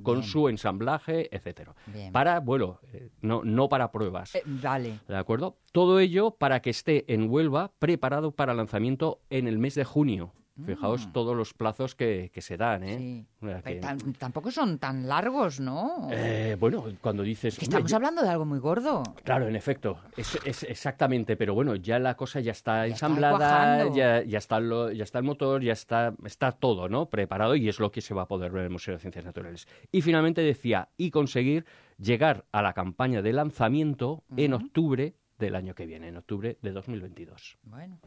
con 0.02 0.20
Bien. 0.20 0.30
su 0.30 0.48
ensamblaje, 0.48 1.34
etcétera. 1.34 1.74
Para 2.12 2.40
vuelo, 2.40 2.80
eh, 2.92 3.10
no, 3.20 3.42
no 3.44 3.68
para 3.68 3.90
pruebas. 3.90 4.34
Eh, 4.34 4.42
vale. 4.44 5.00
¿De 5.06 5.16
acuerdo? 5.16 5.56
Todo 5.72 6.00
ello 6.00 6.32
para 6.32 6.60
que 6.60 6.70
esté 6.70 7.12
en 7.12 7.30
Huelva 7.30 7.72
preparado 7.78 8.32
para 8.32 8.54
lanzamiento 8.54 9.20
en 9.30 9.48
el 9.48 9.58
mes 9.58 9.74
de 9.74 9.84
junio. 9.84 10.32
Fijaos 10.66 11.12
todos 11.12 11.36
los 11.36 11.54
plazos 11.54 11.94
que, 11.94 12.30
que 12.32 12.40
se 12.42 12.56
dan, 12.56 12.82
¿eh? 12.82 12.98
Mm. 13.40 13.46
Sí. 13.48 13.62
Que- 13.64 13.74
tan- 13.76 14.12
tampoco 14.14 14.50
son 14.50 14.78
tan 14.78 15.06
largos, 15.06 15.60
¿no? 15.60 16.08
Eh, 16.10 16.56
bueno, 16.58 16.84
cuando 17.00 17.22
dices... 17.22 17.56
Que 17.56 17.64
"Hombre, 17.66 17.76
estamos 17.78 17.90
yo- 17.90 17.96
hablando 17.96 18.22
de 18.22 18.28
algo 18.28 18.44
muy 18.44 18.58
gordo. 18.58 19.02
Claro, 19.24 19.46
en 19.48 19.54
efecto, 19.56 19.98
es, 20.16 20.38
es 20.44 20.64
exactamente, 20.64 21.36
pero 21.36 21.54
bueno, 21.54 21.76
ya 21.76 21.98
la 21.98 22.16
cosa 22.16 22.40
ya 22.40 22.52
está 22.52 22.86
Ya 22.86 22.92
ensamblada, 22.92 23.88
ya, 23.94 24.22
ya, 24.24 24.38
está 24.38 24.58
lo- 24.60 24.90
ya 24.90 25.04
está 25.04 25.18
el 25.18 25.24
motor, 25.24 25.62
ya 25.62 25.72
está, 25.72 26.14
está 26.24 26.52
todo, 26.52 26.88
¿no? 26.88 27.06
Preparado 27.08 27.54
y 27.56 27.68
es 27.68 27.78
lo 27.78 27.92
que 27.92 28.00
se 28.00 28.14
va 28.14 28.22
a 28.22 28.28
poder 28.28 28.50
ver 28.50 28.60
en 28.60 28.64
el 28.66 28.72
Museo 28.72 28.94
de 28.94 29.00
Ciencias 29.00 29.24
Naturales. 29.24 29.68
Y 29.92 30.02
finalmente 30.02 30.40
decía, 30.42 30.88
y 30.96 31.10
conseguir 31.10 31.64
llegar 31.98 32.44
a 32.52 32.62
la 32.62 32.72
campaña 32.72 33.22
de 33.22 33.32
lanzamiento 33.32 34.24
en 34.36 34.54
octubre 34.54 35.14
del 35.38 35.54
año 35.54 35.74
que 35.74 35.86
viene, 35.86 36.08
en 36.08 36.16
octubre 36.16 36.58
de 36.62 36.72
2022. 36.72 37.58
Bueno. 37.62 38.00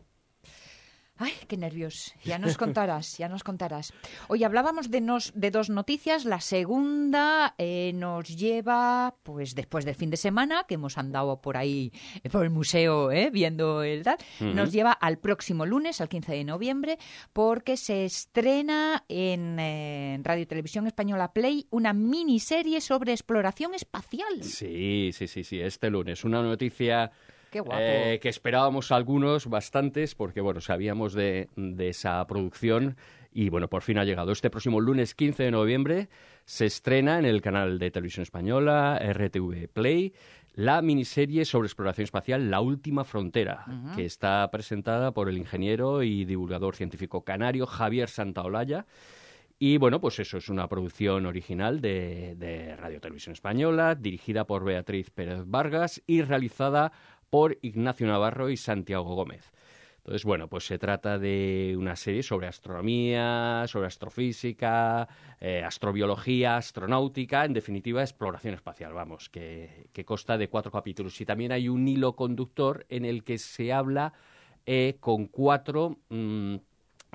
Ay, 1.21 1.33
qué 1.47 1.55
nervios. 1.55 2.15
Ya 2.23 2.39
nos 2.39 2.57
contarás, 2.57 3.19
ya 3.19 3.29
nos 3.29 3.43
contarás. 3.43 3.93
Hoy 4.27 4.43
hablábamos 4.43 4.89
de, 4.89 5.01
nos, 5.01 5.31
de 5.35 5.51
dos 5.51 5.69
noticias. 5.69 6.25
La 6.25 6.41
segunda 6.41 7.53
eh, 7.59 7.91
nos 7.93 8.35
lleva, 8.35 9.13
pues 9.21 9.53
después 9.53 9.85
del 9.85 9.93
fin 9.93 10.09
de 10.09 10.17
semana, 10.17 10.65
que 10.67 10.73
hemos 10.73 10.97
andado 10.97 11.39
por 11.39 11.57
ahí, 11.57 11.91
eh, 12.23 12.29
por 12.31 12.43
el 12.43 12.49
museo, 12.49 13.11
eh, 13.11 13.29
viendo 13.29 13.83
el 13.83 14.01
nos 14.39 14.71
lleva 14.71 14.93
al 14.93 15.19
próximo 15.19 15.67
lunes, 15.67 16.01
al 16.01 16.09
15 16.09 16.31
de 16.31 16.43
noviembre, 16.43 16.97
porque 17.33 17.77
se 17.77 18.03
estrena 18.03 19.05
en, 19.07 19.59
en 19.59 20.23
Radio 20.23 20.47
Televisión 20.47 20.87
Española 20.87 21.33
Play 21.33 21.67
una 21.69 21.93
miniserie 21.93 22.81
sobre 22.81 23.11
exploración 23.11 23.75
espacial. 23.75 24.41
Sí, 24.41 25.11
sí, 25.13 25.27
sí, 25.27 25.43
sí, 25.43 25.61
este 25.61 25.91
lunes. 25.91 26.23
Una 26.23 26.41
noticia 26.41 27.11
Qué 27.51 27.59
guapo. 27.59 27.79
eh, 27.79 28.19
que 28.21 28.29
esperábamos 28.29 28.91
algunos, 28.91 29.47
bastantes, 29.47 30.15
porque 30.15 30.41
bueno, 30.41 30.61
sabíamos 30.61 31.13
de, 31.13 31.49
de 31.55 31.89
esa 31.89 32.25
producción 32.25 32.95
y 33.33 33.49
bueno, 33.49 33.67
por 33.67 33.81
fin 33.81 33.97
ha 33.97 34.03
llegado. 34.03 34.31
Este 34.31 34.49
próximo 34.49 34.81
lunes 34.81 35.13
15 35.13 35.43
de 35.43 35.51
noviembre 35.51 36.09
se 36.45 36.65
estrena 36.65 37.19
en 37.19 37.25
el 37.25 37.41
canal 37.41 37.77
de 37.77 37.91
televisión 37.91 38.23
española 38.23 38.99
RTV 38.99 39.69
Play 39.69 40.13
la 40.53 40.81
miniserie 40.81 41.45
sobre 41.45 41.67
exploración 41.67 42.03
espacial 42.03 42.51
La 42.51 42.59
Última 42.59 43.05
Frontera, 43.05 43.65
que 43.95 44.05
está 44.05 44.49
presentada 44.51 45.13
por 45.13 45.29
el 45.29 45.37
ingeniero 45.37 46.03
y 46.03 46.25
divulgador 46.25 46.75
científico 46.75 47.23
canario 47.23 47.65
Javier 47.65 48.09
Santaolalla. 48.09 48.85
Y 49.59 49.77
bueno, 49.77 50.01
pues 50.01 50.19
eso 50.19 50.37
es 50.37 50.49
una 50.49 50.67
producción 50.67 51.25
original 51.25 51.79
de, 51.81 52.35
de 52.35 52.75
Radio 52.75 52.99
Televisión 52.99 53.33
Española, 53.33 53.95
dirigida 53.95 54.45
por 54.45 54.65
Beatriz 54.65 55.11
Pérez 55.11 55.43
Vargas 55.45 56.01
y 56.07 56.23
realizada 56.23 56.91
por 57.31 57.57
Ignacio 57.63 58.05
Navarro 58.05 58.51
y 58.51 58.57
Santiago 58.57 59.15
Gómez. 59.15 59.51
Entonces, 59.97 60.23
bueno, 60.25 60.47
pues 60.47 60.65
se 60.65 60.79
trata 60.79 61.17
de 61.17 61.75
una 61.77 61.95
serie 61.95 62.23
sobre 62.23 62.47
astronomía, 62.47 63.65
sobre 63.67 63.87
astrofísica, 63.87 65.07
eh, 65.39 65.63
astrobiología, 65.63 66.57
astronáutica, 66.57 67.45
en 67.45 67.53
definitiva, 67.53 68.01
exploración 68.01 68.55
espacial, 68.55 68.93
vamos, 68.93 69.29
que, 69.29 69.89
que 69.93 70.03
consta 70.03 70.37
de 70.37 70.49
cuatro 70.49 70.71
capítulos. 70.71 71.19
Y 71.21 71.25
también 71.25 71.51
hay 71.51 71.69
un 71.69 71.87
hilo 71.87 72.15
conductor 72.15 72.85
en 72.89 73.05
el 73.05 73.23
que 73.23 73.37
se 73.37 73.71
habla 73.71 74.13
eh, 74.65 74.97
con 74.99 75.27
cuatro 75.27 75.99
mm, 76.09 76.55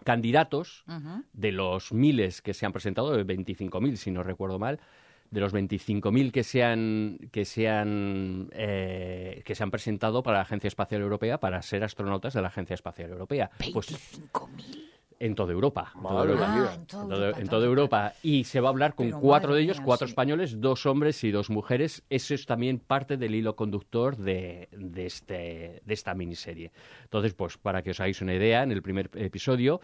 candidatos 0.04 0.84
de 1.32 1.52
los 1.52 1.92
miles 1.92 2.40
que 2.40 2.54
se 2.54 2.66
han 2.66 2.72
presentado, 2.72 3.16
de 3.16 3.26
25.000 3.26 3.96
si 3.96 4.10
no 4.10 4.22
recuerdo 4.22 4.58
mal, 4.58 4.80
de 5.30 5.40
los 5.40 5.54
25.000 5.54 6.30
que 6.30 6.44
se 6.44 6.62
han 6.62 7.18
que 7.32 7.44
se 7.44 7.68
han 7.68 8.48
eh, 8.52 9.42
que 9.44 9.54
se 9.54 9.62
han 9.62 9.70
presentado 9.70 10.22
para 10.22 10.38
la 10.38 10.42
Agencia 10.42 10.68
Espacial 10.68 11.02
Europea 11.02 11.38
para 11.38 11.60
ser 11.62 11.84
astronautas 11.84 12.34
de 12.34 12.42
la 12.42 12.48
Agencia 12.48 12.74
Espacial 12.74 13.10
Europea, 13.10 13.50
pues 13.72 13.88
25.000. 13.92 14.90
en 15.18 15.34
toda 15.34 15.52
Europa, 15.52 15.92
en 15.94 16.02
toda 16.02 16.24
Europa. 16.24 16.48
mía. 16.48 16.68
Ah, 16.68 16.74
en 16.74 16.86
toda 16.86 17.04
En 17.04 17.12
Europa, 17.12 17.40
en 17.40 17.46
toda 17.46 17.50
toda 17.50 17.66
Europa. 17.66 18.12
Y 18.22 18.44
se 18.44 18.60
va 18.60 18.68
a 18.68 18.72
hablar 18.72 18.94
con 18.94 19.06
Pero 19.06 19.20
cuatro 19.20 19.54
de 19.54 19.62
ellos, 19.62 19.78
mía, 19.78 19.86
cuatro 19.86 20.06
sí. 20.06 20.10
españoles, 20.12 20.60
dos 20.60 20.86
hombres 20.86 21.24
y 21.24 21.30
dos 21.30 21.50
mujeres. 21.50 22.02
Eso 22.10 22.34
es 22.34 22.46
también 22.46 22.78
parte 22.78 23.16
del 23.16 23.34
hilo 23.34 23.56
conductor 23.56 24.16
de, 24.16 24.68
de, 24.72 25.06
este, 25.06 25.82
de 25.84 25.94
esta 25.94 26.14
miniserie. 26.14 26.72
Entonces, 27.04 27.34
pues 27.34 27.56
para 27.56 27.82
que 27.82 27.90
os 27.90 28.00
hagáis 28.00 28.20
una 28.20 28.34
idea, 28.34 28.62
en 28.62 28.72
el 28.72 28.82
primer 28.82 29.10
episodio 29.14 29.80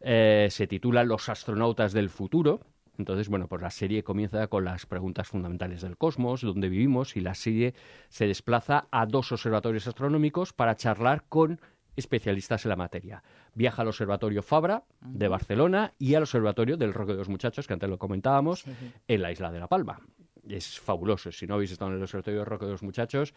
eh, 0.00 0.48
se 0.50 0.66
titula 0.66 1.04
Los 1.04 1.28
astronautas 1.28 1.92
del 1.92 2.10
futuro. 2.10 2.60
Entonces, 2.98 3.28
bueno, 3.28 3.48
pues 3.48 3.62
la 3.62 3.70
serie 3.70 4.02
comienza 4.04 4.46
con 4.48 4.64
las 4.64 4.86
preguntas 4.86 5.26
fundamentales 5.26 5.80
del 5.80 5.96
cosmos, 5.96 6.42
dónde 6.42 6.68
vivimos, 6.68 7.16
y 7.16 7.20
la 7.20 7.34
serie 7.34 7.74
se 8.08 8.26
desplaza 8.26 8.86
a 8.90 9.06
dos 9.06 9.32
observatorios 9.32 9.86
astronómicos 9.86 10.52
para 10.52 10.76
charlar 10.76 11.24
con 11.28 11.60
especialistas 11.96 12.64
en 12.64 12.70
la 12.70 12.76
materia. 12.76 13.22
Viaja 13.54 13.82
al 13.82 13.88
Observatorio 13.88 14.42
Fabra 14.42 14.84
de 15.00 15.28
Barcelona 15.28 15.92
y 15.98 16.14
al 16.14 16.22
Observatorio 16.22 16.76
del 16.76 16.94
Roque 16.94 17.12
de 17.12 17.18
los 17.18 17.28
Muchachos, 17.28 17.66
que 17.66 17.72
antes 17.74 17.88
lo 17.88 17.98
comentábamos, 17.98 18.64
en 19.08 19.22
la 19.22 19.30
isla 19.32 19.52
de 19.52 19.60
La 19.60 19.68
Palma. 19.68 20.00
Es 20.48 20.80
fabuloso. 20.80 21.30
Si 21.32 21.46
no 21.46 21.54
habéis 21.54 21.72
estado 21.72 21.90
en 21.90 21.98
el 21.98 22.02
Observatorio 22.02 22.40
del 22.40 22.46
Roque 22.46 22.64
de 22.64 22.72
los 22.72 22.82
Muchachos, 22.82 23.34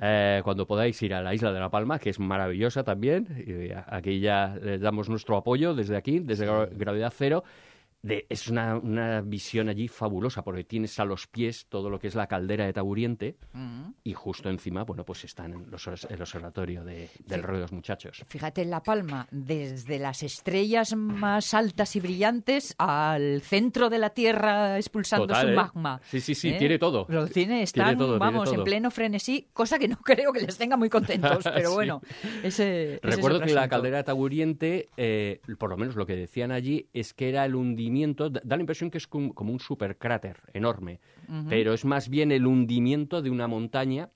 eh, 0.00 0.40
cuando 0.44 0.66
podáis 0.66 1.00
ir 1.02 1.14
a 1.14 1.22
la 1.22 1.32
isla 1.34 1.52
de 1.52 1.60
La 1.60 1.70
Palma, 1.70 1.98
que 1.98 2.10
es 2.10 2.18
maravillosa 2.18 2.84
también, 2.84 3.44
y 3.46 3.72
aquí 3.72 4.20
ya 4.20 4.56
les 4.60 4.80
damos 4.80 5.08
nuestro 5.08 5.36
apoyo 5.36 5.74
desde 5.74 5.96
aquí, 5.96 6.18
desde 6.18 6.46
Gra- 6.46 6.68
Gravedad 6.70 7.12
Cero. 7.16 7.44
De- 8.06 8.26
es 8.28 8.48
una, 8.48 8.76
una 8.76 9.20
visión 9.20 9.68
allí 9.68 9.88
fabulosa, 9.88 10.42
porque 10.42 10.64
tienes 10.64 10.98
a 11.00 11.04
los 11.04 11.26
pies 11.26 11.66
todo 11.68 11.90
lo 11.90 11.98
que 11.98 12.06
es 12.08 12.14
la 12.14 12.26
caldera 12.26 12.64
de 12.66 12.72
Taburiente 12.72 13.36
Ujú. 13.54 13.94
y 14.04 14.12
justo 14.12 14.48
encima, 14.48 14.84
bueno, 14.84 15.04
pues 15.04 15.24
están 15.24 15.70
los, 15.70 15.86
el 16.08 16.20
observatorio 16.20 16.84
de- 16.84 17.08
del 17.26 17.42
Roque 17.42 17.56
de 17.56 17.62
los 17.62 17.72
Muchachos. 17.72 18.22
Fíjate 18.28 18.62
en 18.62 18.70
La 18.70 18.82
Palma, 18.82 19.26
desde 19.30 19.98
las 19.98 20.22
estrellas 20.22 20.94
más 20.94 21.52
altas 21.54 21.96
y 21.96 22.00
brillantes 22.00 22.74
al 22.78 23.40
centro 23.42 23.90
de 23.90 23.98
la 23.98 24.10
Tierra 24.10 24.76
expulsando 24.76 25.26
Total, 25.26 25.46
su 25.46 25.52
¿eh? 25.52 25.56
magma. 25.56 26.00
Sí, 26.04 26.20
sí, 26.20 26.34
sí, 26.34 26.50
¿Eh? 26.50 26.56
tiene 26.58 26.78
todo. 26.78 27.06
Lo 27.08 27.26
tiene, 27.26 27.62
están, 27.62 27.98
todo, 27.98 28.18
vamos, 28.18 28.52
en 28.52 28.62
pleno 28.64 28.90
frenesí, 28.90 29.48
cosa 29.52 29.78
que 29.78 29.88
no 29.88 29.96
creo 30.04 30.32
que 30.32 30.40
les 30.42 30.56
tenga 30.56 30.76
muy 30.76 30.88
contentos, 30.88 31.44
pero 31.54 31.70
Sí. 31.70 31.74
bueno, 31.74 32.00
ese, 32.42 32.44
ese 32.44 32.94
es 32.94 33.00
Recuerdo 33.02 33.40
que 33.40 33.52
la 33.52 33.68
caldera 33.68 33.96
de 33.98 34.04
Taburiente, 34.04 34.88
eh, 34.96 35.40
por 35.58 35.70
lo 35.70 35.76
menos 35.76 35.96
lo 35.96 36.06
que 36.06 36.14
decían 36.14 36.52
allí, 36.52 36.86
es 36.92 37.12
que 37.14 37.28
era 37.28 37.44
el 37.44 37.54
hundimiento, 37.56 37.95
da 38.04 38.28
da 38.44 38.56
la 38.56 38.62
impresión 38.62 38.90
que 38.90 38.98
es 38.98 39.06
como 39.06 39.32
un 39.52 39.60
supercráter 39.60 40.36
enorme, 40.52 41.00
pero 41.48 41.72
es 41.72 41.84
más 41.84 42.08
bien 42.08 42.30
el 42.32 42.46
hundimiento 42.46 43.22
de 43.22 43.30
una 43.30 43.46
montaña 43.48 44.10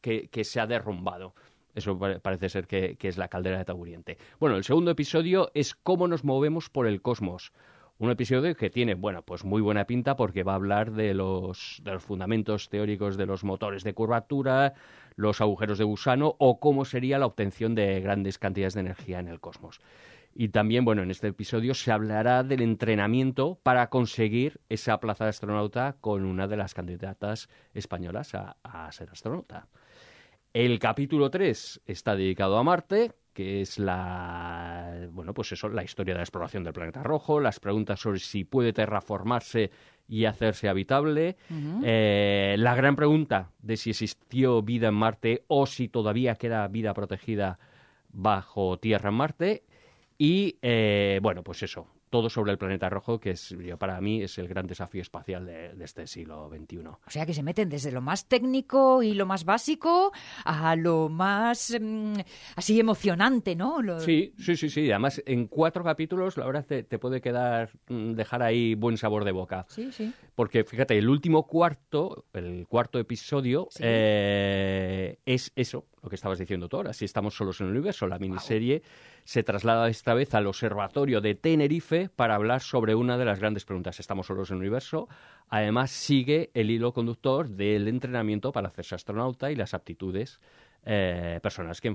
que, 0.00 0.28
que 0.28 0.44
se 0.44 0.60
ha 0.60 0.66
derrumbado. 0.66 1.34
Eso 1.74 1.98
pare- 1.98 2.18
parece 2.20 2.48
ser 2.48 2.66
que, 2.66 2.96
que 2.96 3.08
es 3.08 3.16
la 3.16 3.28
caldera 3.28 3.58
de 3.58 3.64
Taburiente. 3.64 4.18
Bueno, 4.40 4.56
el 4.56 4.64
segundo 4.64 4.90
episodio 4.90 5.50
es 5.54 5.74
cómo 5.74 6.08
nos 6.08 6.24
movemos 6.24 6.68
por 6.68 6.86
el 6.86 7.00
cosmos. 7.00 7.52
Un 7.98 8.10
episodio 8.10 8.54
que 8.56 8.70
tiene, 8.70 8.94
bueno, 8.94 9.20
pues 9.22 9.44
muy 9.44 9.60
buena 9.60 9.84
pinta 9.84 10.16
porque 10.16 10.42
va 10.42 10.52
a 10.52 10.54
hablar 10.56 10.92
de 10.92 11.12
los, 11.12 11.80
de 11.84 11.92
los 11.92 12.02
fundamentos 12.02 12.70
teóricos 12.70 13.18
de 13.18 13.26
los 13.26 13.44
motores 13.44 13.84
de 13.84 13.92
curvatura, 13.92 14.72
los 15.16 15.42
agujeros 15.42 15.76
de 15.76 15.84
gusano 15.84 16.34
o 16.38 16.58
cómo 16.58 16.86
sería 16.86 17.18
la 17.18 17.26
obtención 17.26 17.74
de 17.74 18.00
grandes 18.00 18.38
cantidades 18.38 18.72
de 18.72 18.80
energía 18.80 19.18
en 19.20 19.28
el 19.28 19.38
cosmos. 19.38 19.80
Y 20.40 20.48
también, 20.48 20.86
bueno, 20.86 21.02
en 21.02 21.10
este 21.10 21.28
episodio 21.28 21.74
se 21.74 21.92
hablará 21.92 22.42
del 22.42 22.62
entrenamiento 22.62 23.58
para 23.62 23.90
conseguir 23.90 24.58
esa 24.70 24.98
plaza 24.98 25.24
de 25.24 25.28
astronauta 25.28 25.96
con 26.00 26.24
una 26.24 26.48
de 26.48 26.56
las 26.56 26.72
candidatas 26.72 27.50
españolas 27.74 28.34
a, 28.34 28.56
a 28.62 28.90
ser 28.90 29.10
astronauta. 29.10 29.68
El 30.54 30.78
capítulo 30.78 31.30
3 31.30 31.82
está 31.84 32.16
dedicado 32.16 32.56
a 32.56 32.62
Marte, 32.62 33.12
que 33.34 33.60
es 33.60 33.78
la 33.78 35.08
bueno, 35.12 35.34
pues 35.34 35.52
eso, 35.52 35.68
la 35.68 35.84
historia 35.84 36.14
de 36.14 36.20
la 36.20 36.24
exploración 36.24 36.64
del 36.64 36.72
planeta 36.72 37.02
rojo, 37.02 37.38
las 37.38 37.60
preguntas 37.60 38.00
sobre 38.00 38.18
si 38.18 38.44
puede 38.44 38.72
terraformarse 38.72 39.70
y 40.08 40.24
hacerse 40.24 40.70
habitable, 40.70 41.36
eh, 41.84 42.54
la 42.58 42.74
gran 42.74 42.96
pregunta 42.96 43.50
de 43.58 43.76
si 43.76 43.90
existió 43.90 44.62
vida 44.62 44.88
en 44.88 44.94
Marte 44.94 45.44
o 45.48 45.66
si 45.66 45.88
todavía 45.88 46.36
queda 46.36 46.66
vida 46.68 46.94
protegida 46.94 47.58
bajo 48.08 48.78
tierra 48.78 49.10
en 49.10 49.14
Marte 49.16 49.64
y 50.22 50.58
eh, 50.60 51.18
bueno, 51.22 51.42
pues 51.42 51.62
eso, 51.62 51.86
todo 52.10 52.28
sobre 52.28 52.52
el 52.52 52.58
planeta 52.58 52.90
rojo, 52.90 53.18
que 53.18 53.30
es 53.30 53.48
yo, 53.58 53.78
para 53.78 53.98
mí 54.02 54.20
es 54.22 54.36
el 54.36 54.48
gran 54.48 54.66
desafío 54.66 55.00
espacial 55.00 55.46
de, 55.46 55.72
de 55.74 55.84
este 55.86 56.06
siglo 56.06 56.50
XXI. 56.50 56.78
O 56.88 56.98
sea 57.08 57.24
que 57.24 57.32
se 57.32 57.42
meten 57.42 57.70
desde 57.70 57.90
lo 57.90 58.02
más 58.02 58.28
técnico 58.28 59.02
y 59.02 59.14
lo 59.14 59.24
más 59.24 59.46
básico 59.46 60.12
a 60.44 60.76
lo 60.76 61.08
más 61.08 61.74
mm, 61.80 62.16
así 62.56 62.78
emocionante, 62.78 63.56
¿no? 63.56 63.80
Lo- 63.80 63.98
Sí, 64.00 64.34
sí, 64.38 64.56
sí, 64.56 64.68
sí. 64.68 64.90
Además, 64.90 65.22
en 65.24 65.46
cuatro 65.46 65.82
capítulos, 65.82 66.36
la 66.36 66.44
verdad, 66.44 66.66
te, 66.66 66.82
te 66.82 66.98
puede 66.98 67.22
quedar, 67.22 67.70
mm, 67.88 68.12
dejar 68.12 68.42
ahí 68.42 68.74
buen 68.74 68.98
sabor 68.98 69.24
de 69.24 69.32
boca. 69.32 69.64
sí, 69.70 69.90
sí. 69.90 70.12
Porque, 70.34 70.64
fíjate, 70.64 70.98
el 70.98 71.08
último 71.08 71.46
cuarto, 71.46 72.26
el 72.34 72.66
cuarto 72.68 72.98
episodio, 72.98 73.68
Sí. 73.70 73.82
eh, 73.86 75.18
es 75.24 75.52
eso, 75.56 75.86
lo 76.02 76.08
que 76.08 76.14
estabas 76.14 76.38
diciendo 76.38 76.68
tú 76.68 76.76
ahora. 76.76 76.92
Si 76.92 77.04
estamos 77.04 77.34
solos 77.34 77.60
en 77.60 77.66
el 77.66 77.72
universo, 77.72 78.06
la 78.06 78.18
miniserie 78.18 78.82
se 79.24 79.42
traslada 79.42 79.88
esta 79.88 80.14
vez 80.14 80.34
al 80.34 80.46
observatorio 80.46 81.20
de 81.20 81.34
Tenerife 81.34 82.08
para 82.14 82.34
hablar 82.34 82.60
sobre 82.60 82.94
una 82.94 83.18
de 83.18 83.24
las 83.24 83.38
grandes 83.38 83.64
preguntas. 83.64 84.00
¿Estamos 84.00 84.26
solos 84.26 84.50
en 84.50 84.56
el 84.56 84.60
universo? 84.62 85.08
Además, 85.48 85.90
sigue 85.90 86.50
el 86.54 86.70
hilo 86.70 86.92
conductor 86.92 87.48
del 87.48 87.88
entrenamiento 87.88 88.52
para 88.52 88.68
hacerse 88.68 88.94
astronauta 88.94 89.50
y 89.50 89.56
las 89.56 89.74
aptitudes 89.74 90.40
eh, 90.84 91.38
personas 91.42 91.80
que, 91.80 91.94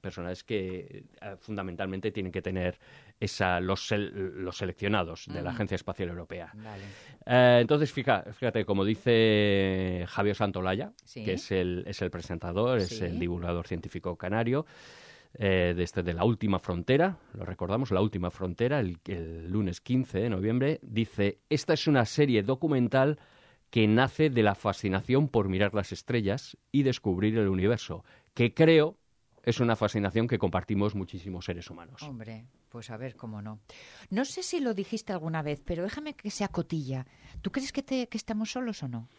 personas 0.00 0.42
que 0.44 1.04
eh, 1.20 1.36
fundamentalmente 1.38 2.10
tienen 2.10 2.32
que 2.32 2.42
tener 2.42 2.78
esa, 3.20 3.60
los, 3.60 3.90
los 3.92 4.56
seleccionados 4.56 5.26
de 5.26 5.42
la 5.42 5.50
Agencia 5.50 5.76
Espacial 5.76 6.08
Europea. 6.08 6.50
Vale. 6.54 6.82
Eh, 7.24 7.58
entonces, 7.60 7.92
fija- 7.92 8.24
fíjate, 8.32 8.64
como 8.64 8.84
dice 8.84 10.04
Javier 10.08 10.34
Santolaya, 10.36 10.92
Sí. 11.04 11.24
que 11.24 11.34
es 11.34 11.50
el, 11.52 11.84
es 11.86 12.02
el 12.02 12.10
presentador, 12.10 12.78
es 12.78 13.00
el 13.00 13.18
divulgador 13.18 13.66
científico 13.66 14.16
canario, 14.16 14.66
eh, 15.38 15.74
de, 15.76 15.82
este, 15.82 16.02
de 16.02 16.14
La 16.14 16.24
Última 16.24 16.58
Frontera, 16.58 17.18
lo 17.34 17.44
recordamos, 17.44 17.90
La 17.90 18.00
Última 18.00 18.30
Frontera, 18.30 18.80
el, 18.80 18.98
el 19.06 19.50
lunes 19.50 19.80
15 19.80 20.18
de 20.20 20.30
noviembre, 20.30 20.78
dice, 20.82 21.38
esta 21.50 21.74
es 21.74 21.86
una 21.86 22.04
serie 22.06 22.42
documental 22.42 23.18
que 23.76 23.86
nace 23.86 24.30
de 24.30 24.42
la 24.42 24.54
fascinación 24.54 25.28
por 25.28 25.50
mirar 25.50 25.74
las 25.74 25.92
estrellas 25.92 26.56
y 26.72 26.82
descubrir 26.82 27.36
el 27.36 27.46
universo, 27.46 28.06
que 28.32 28.54
creo, 28.54 28.96
es 29.42 29.60
una 29.60 29.76
fascinación 29.76 30.28
que 30.28 30.38
compartimos 30.38 30.94
muchísimos 30.94 31.44
seres 31.44 31.68
humanos. 31.68 32.00
Hombre, 32.00 32.46
pues 32.70 32.88
a 32.88 32.96
ver 32.96 33.16
cómo 33.16 33.42
no. 33.42 33.60
No 34.08 34.24
sé 34.24 34.42
si 34.42 34.60
lo 34.60 34.72
dijiste 34.72 35.12
alguna 35.12 35.42
vez, 35.42 35.60
pero 35.62 35.82
déjame 35.82 36.14
que 36.14 36.30
sea 36.30 36.48
cotilla. 36.48 37.06
¿Tú 37.42 37.52
crees 37.52 37.70
que, 37.70 37.82
te, 37.82 38.06
que 38.06 38.16
estamos 38.16 38.50
solos 38.50 38.82
o 38.82 38.88
no? 38.88 39.10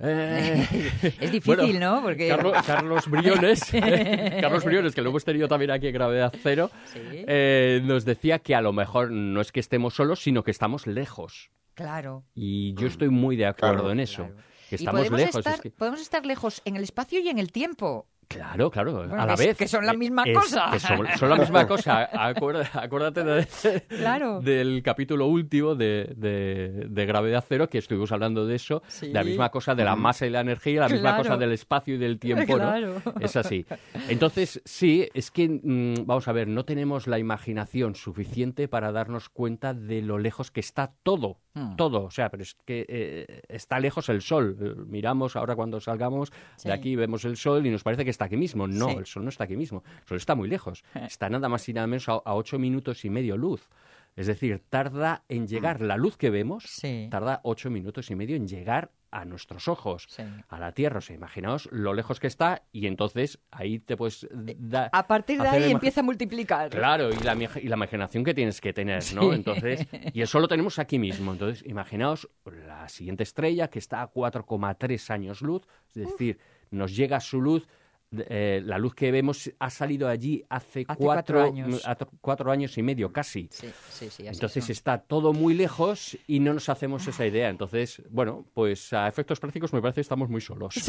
Eh, 0.00 0.66
es 1.20 1.30
difícil, 1.30 1.56
bueno, 1.72 1.96
¿no? 1.96 2.02
Porque... 2.02 2.26
Carlos, 2.26 2.56
Carlos 2.66 3.06
Briones, 3.10 3.60
Carlos 4.40 4.64
Briones, 4.64 4.94
que 4.94 5.02
lo 5.02 5.10
hemos 5.10 5.26
tenido 5.26 5.46
también 5.46 5.72
aquí 5.72 5.88
en 5.88 5.92
Gravedad 5.92 6.32
Cero, 6.42 6.70
Sí. 6.86 7.00
eh, 7.02 7.82
nos 7.84 8.06
decía 8.06 8.38
que 8.38 8.54
a 8.54 8.62
lo 8.62 8.72
mejor 8.72 9.10
no 9.10 9.42
es 9.42 9.52
que 9.52 9.60
estemos 9.60 9.92
solos, 9.92 10.22
sino 10.22 10.42
que 10.42 10.52
estamos 10.52 10.86
lejos. 10.86 11.50
Claro. 11.78 12.24
Y 12.34 12.74
yo 12.74 12.88
estoy 12.88 13.08
muy 13.08 13.36
de 13.36 13.46
acuerdo 13.46 13.74
Claro. 13.76 13.92
en 13.92 14.00
eso. 14.00 14.24
claro. 14.26 14.34
Y 14.70 14.74
estamos 14.74 15.00
podemos, 15.00 15.20
lejos. 15.20 15.36
estar, 15.36 15.54
es 15.54 15.60
que- 15.60 15.70
podemos 15.70 16.00
estar 16.00 16.26
lejos 16.26 16.60
en 16.64 16.74
el 16.76 16.82
espacio 16.82 17.20
y 17.20 17.28
en 17.28 17.38
el 17.38 17.52
tiempo. 17.52 18.06
Claro, 18.28 18.70
claro, 18.70 18.92
Bueno, 18.92 19.14
a 19.22 19.24
la 19.24 19.32
es 19.34 19.38
vez. 19.40 19.56
que 19.56 19.66
son 19.66 19.86
la 19.86 19.92
Eh, 19.92 19.96
misma 19.96 20.22
es- 20.26 20.36
cosa. 20.36 20.68
que 20.70 20.78
son, 20.78 21.06
son 21.18 21.30
la 21.30 21.36
misma 21.36 21.66
cosa. 21.66 22.08
Acuerda- 22.12 22.68
acuérdate 22.74 23.24
de- 23.24 23.46
Claro. 23.88 24.40
del 24.42 24.82
capítulo 24.82 25.26
último 25.26 25.74
de, 25.74 26.12
de- 26.14 26.86
de 26.90 27.06
Gravedad 27.06 27.42
Cero, 27.48 27.68
que 27.70 27.78
estuvimos 27.78 28.12
hablando 28.12 28.46
de 28.46 28.56
eso, 28.56 28.82
Sí. 28.86 29.06
de 29.08 29.14
la 29.14 29.24
misma 29.24 29.48
cosa 29.50 29.74
de 29.74 29.82
la 29.84 29.96
masa 29.96 30.26
y 30.26 30.30
la 30.30 30.40
energía, 30.40 30.80
la 30.82 30.88
misma 30.90 31.16
cosa 31.16 31.38
del 31.38 31.52
espacio 31.52 31.94
y 31.94 31.98
del 31.98 32.18
tiempo, 32.18 32.52
¿no? 32.58 32.64
Claro. 32.64 33.02
Es 33.20 33.34
así. 33.36 33.64
Entonces, 34.10 34.60
sí, 34.64 35.08
es 35.14 35.30
que, 35.30 35.48
mm, 35.48 36.04
vamos 36.06 36.28
a 36.28 36.32
ver, 36.32 36.48
no 36.48 36.64
tenemos 36.66 37.06
la 37.06 37.18
imaginación 37.18 37.94
suficiente 37.94 38.68
para 38.68 38.92
darnos 38.92 39.30
cuenta 39.30 39.72
de 39.72 40.02
lo 40.02 40.18
lejos 40.18 40.50
que 40.50 40.60
está 40.60 40.92
todo. 41.02 41.38
Mm. 41.54 41.76
Todo, 41.76 42.04
o 42.04 42.10
sea, 42.10 42.28
pero 42.28 42.42
es 42.42 42.54
que 42.66 42.84
eh, 42.88 43.40
está 43.48 43.80
lejos 43.80 44.08
el 44.10 44.20
sol. 44.20 44.84
Miramos 44.86 45.34
ahora 45.34 45.56
cuando 45.56 45.80
salgamos 45.80 46.30
Sí. 46.56 46.68
de 46.68 46.74
aquí, 46.74 46.94
vemos 46.94 47.24
el 47.24 47.36
sol 47.36 47.66
y 47.66 47.70
nos 47.70 47.82
parece 47.82 48.04
que 48.04 48.10
está 48.18 48.24
aquí 48.24 48.36
mismo. 48.36 48.66
No, 48.66 48.88
Sí. 48.90 48.96
el 48.98 49.06
sol 49.06 49.22
no 49.24 49.28
está 49.30 49.44
aquí 49.44 49.56
mismo. 49.56 49.82
El 50.02 50.06
sol 50.06 50.16
está 50.18 50.34
muy 50.34 50.48
lejos. 50.48 50.82
Está 50.94 51.28
nada 51.30 51.48
más 51.48 51.68
y 51.68 51.72
nada 51.72 51.86
menos 51.86 52.08
a, 52.08 52.12
a 52.24 52.34
ocho 52.34 52.58
minutos 52.58 53.04
y 53.04 53.10
medio 53.10 53.36
luz. 53.36 53.68
Es 54.16 54.26
decir, 54.26 54.60
tarda 54.68 55.22
en 55.28 55.46
llegar 55.46 55.80
la 55.80 55.96
luz 55.96 56.16
que 56.16 56.28
vemos, 56.30 56.64
Sí. 56.66 57.06
tarda 57.08 57.40
ocho 57.44 57.70
minutos 57.70 58.10
y 58.10 58.16
medio 58.16 58.34
en 58.34 58.48
llegar 58.48 58.90
a 59.12 59.24
nuestros 59.24 59.68
ojos, 59.68 60.06
Sí. 60.10 60.24
a 60.48 60.58
la 60.58 60.72
Tierra. 60.72 60.98
O 60.98 61.00
sea, 61.00 61.14
imaginaos 61.14 61.68
lo 61.70 61.94
lejos 61.94 62.18
que 62.18 62.26
está 62.26 62.62
y 62.72 62.88
entonces 62.88 63.38
ahí 63.52 63.78
te 63.78 63.96
puedes 63.96 64.26
dar... 64.32 64.90
A 64.92 65.06
partir 65.06 65.40
de 65.40 65.46
ahí 65.48 65.70
empieza 65.70 66.00
a 66.00 66.02
multiplicar. 66.02 66.68
Claro, 66.70 67.10
y 67.10 67.22
la, 67.22 67.36
mi- 67.36 67.46
y 67.62 67.68
la 67.68 67.76
imaginación 67.76 68.24
que 68.24 68.34
tienes 68.34 68.60
que 68.60 68.72
tener, 68.72 69.02
¿no? 69.14 69.32
Entonces, 69.32 69.86
y 70.12 70.20
eso 70.20 70.40
lo 70.40 70.48
tenemos 70.48 70.80
aquí 70.80 70.98
mismo. 70.98 71.30
Entonces, 71.32 71.64
imaginaos 71.64 72.28
la 72.66 72.88
siguiente 72.88 73.22
estrella 73.22 73.68
que 73.70 73.78
está 73.78 74.02
a 74.02 74.10
4,3 74.10 75.10
años 75.10 75.42
luz, 75.42 75.62
es 75.94 76.06
decir, 76.10 76.38
nos 76.70 76.94
llega 76.96 77.20
su 77.20 77.40
luz, 77.40 77.66
eh, 78.10 78.62
la 78.64 78.78
luz 78.78 78.94
que 78.94 79.10
vemos 79.10 79.50
ha 79.58 79.70
salido 79.70 80.08
allí 80.08 80.44
hace, 80.48 80.84
Hace 80.88 80.96
cuatro 80.98 81.38
cuatro, 81.38 81.42
años. 81.42 81.82
cuatro 82.20 82.50
años 82.50 82.76
y 82.78 82.82
medio 82.82 83.12
casi. 83.12 83.48
Sí, 83.50 83.68
sí, 83.90 84.10
sí. 84.10 84.26
así 84.26 84.26
Entonces 84.26 84.70
está 84.70 84.98
todo 84.98 85.32
muy 85.32 85.54
lejos 85.54 86.16
y 86.26 86.40
no 86.40 86.54
nos 86.54 86.68
hacemos 86.68 87.06
esa 87.06 87.26
idea. 87.26 87.48
Entonces, 87.48 88.02
bueno, 88.10 88.46
pues 88.54 88.92
a 88.92 89.08
efectos 89.08 89.40
prácticos 89.40 89.72
me 89.72 89.80
parece 89.82 89.96
que 89.96 90.00
estamos 90.02 90.28
muy 90.28 90.40
solos. 90.40 90.74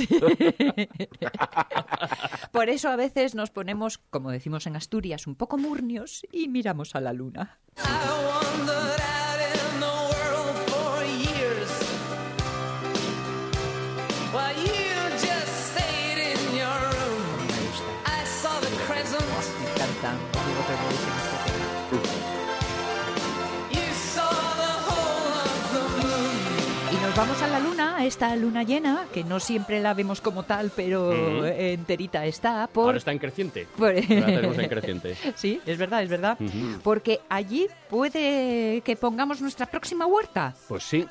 Por 2.51 2.69
eso 2.69 2.89
a 2.89 2.95
veces 2.95 3.35
nos 3.35 3.51
ponemos, 3.51 3.97
como 3.97 4.31
decimos 4.31 4.67
en 4.67 4.75
Asturias, 4.75 5.27
un 5.27 5.35
poco 5.35 5.57
murnios 5.57 6.25
y 6.31 6.47
miramos 6.47 6.95
a 6.95 7.01
la 7.01 7.13
luna. 7.13 7.59
Vamos 27.19 27.41
a 27.41 27.47
la 27.47 27.59
luna, 27.59 27.88
esta 28.05 28.35
luna 28.35 28.63
llena, 28.63 29.05
que 29.13 29.23
no 29.23 29.39
siempre 29.39 29.79
la 29.81 29.93
vemos 29.93 30.21
como 30.21 30.43
tal, 30.43 30.71
pero 30.75 31.45
enterita 31.45 32.25
está. 32.25 32.67
Por... 32.67 32.85
Ahora 32.85 32.97
está 32.97 33.11
en 33.11 33.19
creciente. 33.19 33.67
por- 33.77 33.89
Ahora 33.89 34.25
tenemos 34.25 34.57
en 34.57 34.69
creciente. 34.69 35.15
Sí, 35.35 35.61
es 35.65 35.77
verdad, 35.77 36.03
es 36.03 36.09
verdad. 36.09 36.37
Porque 36.83 37.19
allí 37.29 37.67
puede 37.89 38.81
que 38.81 38.95
pongamos 38.95 39.41
nuestra 39.41 39.65
próxima 39.65 40.05
huerta. 40.05 40.53
Pues 40.67 40.83
sí. 40.83 41.05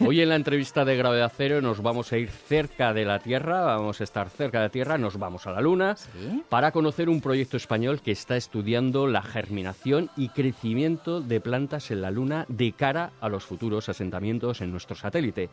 Hoy 0.00 0.20
en 0.20 0.28
la 0.28 0.36
entrevista 0.36 0.84
de 0.84 0.96
Gravedad 0.96 1.32
Cero 1.36 1.60
nos 1.60 1.82
vamos 1.82 2.12
a 2.12 2.18
ir 2.18 2.28
cerca 2.30 2.92
de 2.92 3.04
la 3.04 3.18
Tierra, 3.18 3.62
vamos 3.64 4.00
a 4.00 4.04
estar 4.04 4.28
cerca 4.30 4.58
de 4.58 4.64
la 4.66 4.70
Tierra, 4.70 4.98
nos 4.98 5.18
vamos 5.18 5.46
a 5.46 5.52
la 5.52 5.60
Luna 5.60 5.96
Sí. 5.96 6.42
para 6.48 6.70
conocer 6.72 7.08
un 7.08 7.20
proyecto 7.20 7.56
español 7.56 8.00
que 8.02 8.12
está 8.12 8.36
estudiando 8.36 9.06
la 9.06 9.22
germinación 9.22 10.10
y 10.16 10.28
crecimiento 10.30 11.20
de 11.20 11.40
plantas 11.40 11.90
en 11.90 12.02
la 12.02 12.10
Luna 12.10 12.44
de 12.48 12.72
cara 12.72 13.12
a 13.20 13.28
los 13.28 13.44
futuros 13.44 13.88
asentamientos 13.88 14.60
en 14.60 14.70
nuestro 14.70 14.94
satélite. 14.96 15.48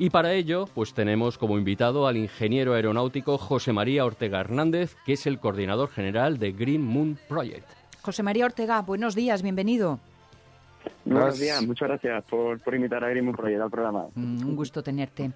Y 0.00 0.10
para 0.10 0.32
ello, 0.32 0.66
pues 0.74 0.94
tenemos 0.94 1.38
como 1.38 1.58
invitado 1.58 2.06
al 2.06 2.16
ingeniero 2.16 2.74
aeronáutico 2.74 3.36
José 3.36 3.72
María 3.72 4.04
Ortega 4.04 4.40
Hernández, 4.40 4.96
que 5.04 5.14
es 5.14 5.26
el 5.26 5.40
coordinador 5.40 5.88
general 5.90 6.38
de 6.38 6.52
Green 6.52 6.82
Moon 6.84 7.18
Project. 7.28 7.66
José 8.02 8.22
María 8.22 8.44
Ortega, 8.46 8.80
buenos 8.82 9.16
días, 9.16 9.42
bienvenido. 9.42 9.98
Buenos 11.04 11.40
días, 11.40 11.66
muchas 11.66 11.88
gracias 11.88 12.24
por, 12.30 12.60
por 12.60 12.74
invitar 12.74 13.02
a 13.02 13.08
Grimm 13.08 13.32
Project 13.34 13.60
al 13.60 13.70
programa. 13.70 14.04
Mm, 14.14 14.46
Un 14.46 14.56
gusto 14.56 14.82
tenerte. 14.82 15.32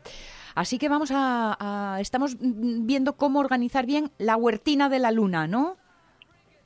Así 0.55 0.79
que 0.79 0.88
vamos 0.88 1.11
a, 1.11 1.57
a- 1.94 2.01
Estamos 2.01 2.37
viendo 2.38 3.14
cómo 3.14 3.40
organizar 3.40 3.85
bien 3.85 4.12
la 4.18 4.37
huertina 4.37 4.88
de 4.88 5.01
la 5.01 5.11
luna, 5.11 5.48
¿no? 5.48 5.77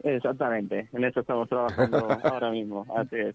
Exactamente, 0.06 0.88
en 0.92 1.04
eso 1.04 1.18
estamos 1.18 1.48
trabajando 1.48 1.98
ahora 2.22 2.52
mismo, 2.52 2.86
así 2.96 3.16
es. 3.16 3.34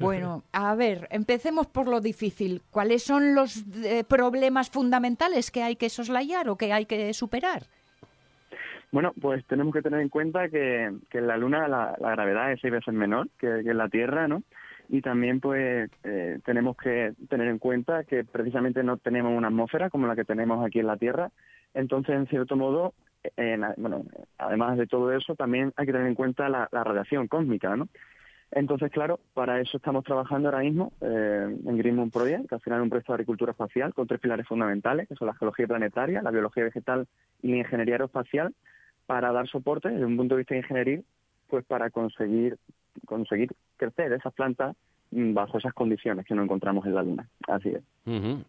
Bueno, 0.00 0.42
a 0.52 0.74
ver, 0.74 1.06
empecemos 1.12 1.68
por 1.68 1.86
lo 1.86 2.00
difícil. 2.00 2.62
¿Cuáles 2.72 3.04
son 3.04 3.36
los 3.36 3.64
eh, 3.84 4.02
problemas 4.02 4.70
fundamentales 4.70 5.52
que 5.52 5.62
hay 5.62 5.76
que 5.76 5.88
soslayar 5.88 6.48
o 6.48 6.56
que 6.56 6.72
hay 6.72 6.86
que 6.86 7.14
superar? 7.14 7.62
Bueno, 8.90 9.12
pues 9.20 9.44
tenemos 9.46 9.72
que 9.72 9.82
tener 9.82 10.00
en 10.00 10.08
cuenta 10.08 10.48
que, 10.48 10.92
que 11.10 11.18
en 11.18 11.28
la 11.28 11.36
Luna 11.36 11.68
la, 11.68 11.96
la 12.00 12.10
gravedad 12.10 12.50
es 12.50 12.60
seis 12.60 12.72
veces 12.72 12.92
menor 12.92 13.28
que, 13.38 13.62
que 13.62 13.70
en 13.70 13.78
la 13.78 13.88
Tierra, 13.88 14.26
¿no? 14.26 14.42
Y 14.88 15.00
también, 15.00 15.40
pues, 15.40 15.90
eh, 16.02 16.40
tenemos 16.44 16.76
que 16.76 17.12
tener 17.28 17.46
en 17.46 17.58
cuenta 17.58 18.02
que 18.02 18.24
precisamente 18.24 18.82
no 18.82 18.96
tenemos 18.96 19.32
una 19.32 19.48
atmósfera 19.48 19.90
como 19.90 20.08
la 20.08 20.16
que 20.16 20.24
tenemos 20.24 20.64
aquí 20.66 20.80
en 20.80 20.88
la 20.88 20.96
Tierra. 20.96 21.30
Entonces, 21.72 22.16
en 22.16 22.26
cierto 22.26 22.56
modo, 22.56 22.94
en- 23.36 23.64
bueno, 23.76 24.04
además 24.38 24.76
de 24.78 24.86
todo 24.86 25.12
eso, 25.12 25.34
también 25.34 25.72
hay 25.76 25.86
que 25.86 25.92
tener 25.92 26.06
en 26.06 26.14
cuenta 26.14 26.48
la, 26.48 26.68
radiación 26.70 27.28
cósmica, 27.28 27.76
¿no? 27.76 27.88
Entonces, 28.50 28.92
claro, 28.92 29.18
para 29.32 29.60
eso 29.60 29.78
estamos 29.78 30.04
trabajando 30.04 30.48
ahora 30.48 30.60
mismo 30.60 30.92
eh, 31.00 31.56
en 31.66 31.76
Green 31.78 31.96
Moon 31.96 32.10
Project, 32.10 32.48
que 32.48 32.54
al 32.54 32.60
final 32.60 32.78
es 32.78 32.82
un 32.84 32.90
proyecto 32.90 33.12
de 33.12 33.16
agricultura 33.16 33.50
espacial 33.50 33.92
con 33.94 34.06
tres 34.06 34.20
pilares 34.20 34.46
fundamentales, 34.46 35.08
que 35.08 35.16
son 35.16 35.26
la 35.26 35.34
geología 35.34 35.66
planetaria, 35.66 36.22
la 36.22 36.30
biología 36.30 36.64
vegetal 36.64 37.08
y 37.42 37.50
la 37.50 37.56
ingeniería 37.58 37.94
aeroespacial, 37.94 38.54
para 39.06 39.32
dar 39.32 39.48
soporte 39.48 39.88
desde 39.88 40.04
un 40.04 40.16
punto 40.16 40.34
de 40.34 40.40
vista 40.40 40.56
ingenieril, 40.56 41.04
pues 41.48 41.64
para 41.64 41.90
conseguir 41.90 42.56
conseguir 43.06 43.50
crecer 43.76 44.12
esas 44.12 44.32
plantas 44.34 44.76
bajo 45.10 45.58
esas 45.58 45.72
condiciones 45.74 46.26
que 46.26 46.34
no 46.34 46.42
encontramos 46.42 46.84
en 46.86 46.94
la 46.94 47.02
Luna. 47.02 47.28
Así 47.46 47.68
es. 47.68 47.82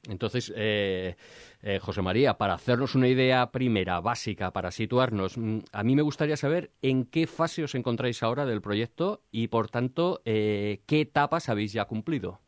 Entonces, 0.09 0.51
eh, 0.55 1.15
eh, 1.61 1.79
José 1.79 2.01
María, 2.01 2.35
para 2.35 2.53
hacernos 2.55 2.95
una 2.95 3.07
idea 3.07 3.51
primera, 3.51 3.99
básica, 4.01 4.51
para 4.51 4.71
situarnos, 4.71 5.37
mm, 5.37 5.59
a 5.71 5.83
mí 5.83 5.95
me 5.95 6.01
gustaría 6.01 6.37
saber 6.37 6.71
en 6.81 7.05
qué 7.05 7.27
fase 7.27 7.63
os 7.63 7.75
encontráis 7.75 8.23
ahora 8.23 8.45
del 8.45 8.61
proyecto 8.61 9.21
y, 9.31 9.47
por 9.47 9.69
tanto, 9.69 10.21
eh, 10.25 10.79
qué 10.87 11.01
etapas 11.01 11.49
habéis 11.49 11.71
ya 11.73 11.85
cumplido. 11.85 12.39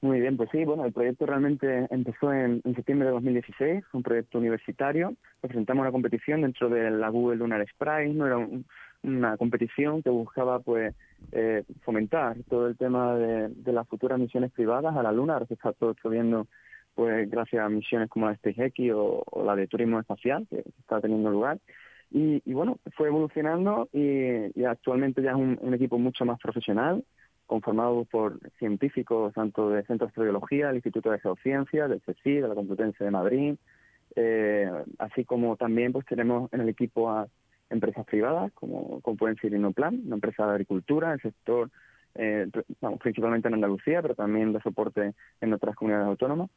Muy 0.00 0.20
bien, 0.20 0.36
pues 0.36 0.48
sí, 0.52 0.64
bueno, 0.64 0.84
el 0.84 0.92
proyecto 0.92 1.26
realmente 1.26 1.88
empezó 1.90 2.32
en, 2.32 2.60
en 2.64 2.74
septiembre 2.76 3.08
de 3.08 3.14
2016, 3.14 3.84
fue 3.90 3.98
un 3.98 4.02
proyecto 4.04 4.38
universitario, 4.38 5.14
presentamos 5.40 5.82
una 5.82 5.90
competición 5.90 6.42
dentro 6.42 6.68
de 6.68 6.88
la 6.92 7.08
Google 7.08 7.38
Lunar 7.38 7.60
X 7.62 7.74
Prize, 7.76 8.14
no 8.14 8.26
era 8.26 8.36
un- 8.38 8.64
una 9.02 9.36
competición 9.36 10.02
que 10.02 10.10
buscaba 10.10 10.60
pues 10.60 10.94
eh, 11.32 11.64
fomentar 11.82 12.36
todo 12.48 12.66
el 12.66 12.76
tema 12.76 13.14
de, 13.16 13.72
las 13.72 13.86
futuras 13.88 14.18
misiones 14.18 14.52
privadas 14.52 14.96
a 14.96 15.02
la 15.02 15.12
Luna, 15.12 15.34
ahora 15.34 15.46
se 15.46 15.54
está 15.54 15.72
todo 15.72 15.94
viendo 16.04 16.46
pues 16.94 17.30
gracias 17.30 17.64
a 17.64 17.68
misiones 17.68 18.08
como 18.10 18.26
la 18.26 18.34
SpaceX 18.34 18.92
o, 18.92 19.22
o 19.24 19.44
la 19.44 19.54
de 19.54 19.68
turismo 19.68 20.00
espacial 20.00 20.46
que 20.50 20.64
está 20.80 21.00
teniendo 21.00 21.30
lugar. 21.30 21.58
Y, 22.10 22.42
y 22.44 22.54
bueno, 22.54 22.78
fue 22.96 23.08
evolucionando 23.08 23.88
y, 23.92 24.64
actualmente 24.64 25.22
ya 25.22 25.30
es 25.30 25.36
un, 25.36 25.74
equipo 25.74 25.98
mucho 25.98 26.24
más 26.24 26.38
profesional, 26.40 27.04
conformado 27.46 28.04
por 28.04 28.38
científicos 28.58 29.34
tanto 29.34 29.70
de 29.70 29.84
Centro 29.84 30.06
de 30.06 30.10
Astrobiología, 30.10 30.68
del 30.68 30.76
Instituto 30.76 31.10
de 31.10 31.18
Geociencias, 31.20 31.88
del 31.88 32.00
CSIC, 32.00 32.42
de 32.42 32.48
la 32.48 32.54
Complutense 32.54 33.04
de 33.04 33.10
Madrid, 33.10 33.54
eh, 34.16 34.70
así 34.98 35.24
como 35.24 35.56
también 35.56 35.92
pues 35.92 36.06
tenemos 36.06 36.52
en 36.52 36.62
el 36.62 36.68
equipo 36.68 37.10
a 37.10 37.28
empresas 37.70 38.04
privadas, 38.06 38.52
como, 38.52 39.00
como 39.00 39.16
pueden 39.16 39.36
ser 39.36 39.52
Inoplan, 39.52 40.02
una 40.06 40.16
empresa 40.16 40.46
de 40.46 40.52
agricultura, 40.52 41.12
el 41.12 41.20
sector, 41.20 41.70
eh, 42.14 42.46
vamos, 42.80 42.98
principalmente 43.00 43.48
en 43.48 43.54
Andalucía, 43.54 44.02
pero 44.02 44.14
también 44.14 44.52
de 44.52 44.60
soporte 44.60 45.14
en 45.40 45.52
otras 45.52 45.76
comunidades 45.76 46.08
autónomas. 46.08 46.50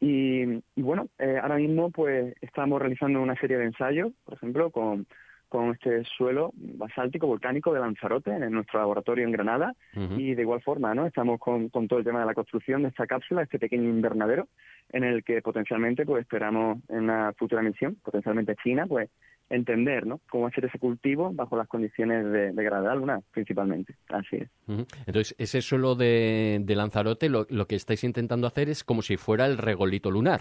Y, 0.00 0.42
y 0.74 0.82
bueno, 0.82 1.08
eh, 1.18 1.38
ahora 1.40 1.56
mismo 1.56 1.90
pues 1.90 2.34
estamos 2.40 2.80
realizando 2.80 3.20
una 3.20 3.36
serie 3.36 3.58
de 3.58 3.66
ensayos, 3.66 4.12
por 4.24 4.34
ejemplo, 4.34 4.70
con, 4.70 5.06
con 5.52 5.70
este 5.70 6.02
suelo 6.16 6.50
basáltico 6.56 7.26
volcánico 7.26 7.74
de 7.74 7.80
Lanzarote 7.80 8.30
en 8.30 8.50
nuestro 8.52 8.80
laboratorio 8.80 9.26
en 9.26 9.32
Granada 9.32 9.74
y 10.16 10.34
de 10.34 10.40
igual 10.40 10.62
forma, 10.62 10.94
¿no? 10.94 11.06
Estamos 11.06 11.38
con, 11.38 11.68
con 11.68 11.88
todo 11.88 11.98
el 11.98 12.06
tema 12.06 12.20
de 12.20 12.26
la 12.26 12.32
construcción 12.32 12.82
de 12.82 12.88
esta 12.88 13.06
cápsula, 13.06 13.42
este 13.42 13.58
pequeño 13.58 13.88
invernadero, 13.90 14.48
en 14.92 15.04
el 15.04 15.22
que 15.22 15.42
potencialmente 15.42 16.06
pues 16.06 16.22
esperamos 16.22 16.78
en 16.88 17.04
una 17.04 17.34
futura 17.34 17.60
misión, 17.60 17.96
potencialmente 18.02 18.56
China, 18.56 18.86
pues 18.88 19.10
entender, 19.52 20.06
¿no? 20.06 20.20
Cómo 20.30 20.46
hacer 20.46 20.64
ese 20.64 20.78
cultivo 20.78 21.30
bajo 21.32 21.56
las 21.56 21.68
condiciones 21.68 22.24
de, 22.24 22.52
de 22.52 22.64
gravedad 22.64 22.96
lunar, 22.96 23.20
principalmente. 23.30 23.94
Así 24.08 24.36
es. 24.36 24.48
Entonces, 25.06 25.34
ese 25.38 25.60
suelo 25.60 25.94
de, 25.94 26.60
de 26.62 26.74
Lanzarote, 26.74 27.28
lo, 27.28 27.46
lo 27.50 27.66
que 27.66 27.76
estáis 27.76 28.02
intentando 28.02 28.46
hacer 28.46 28.68
es 28.68 28.82
como 28.82 29.02
si 29.02 29.16
fuera 29.16 29.46
el 29.46 29.58
regolito 29.58 30.10
lunar. 30.10 30.40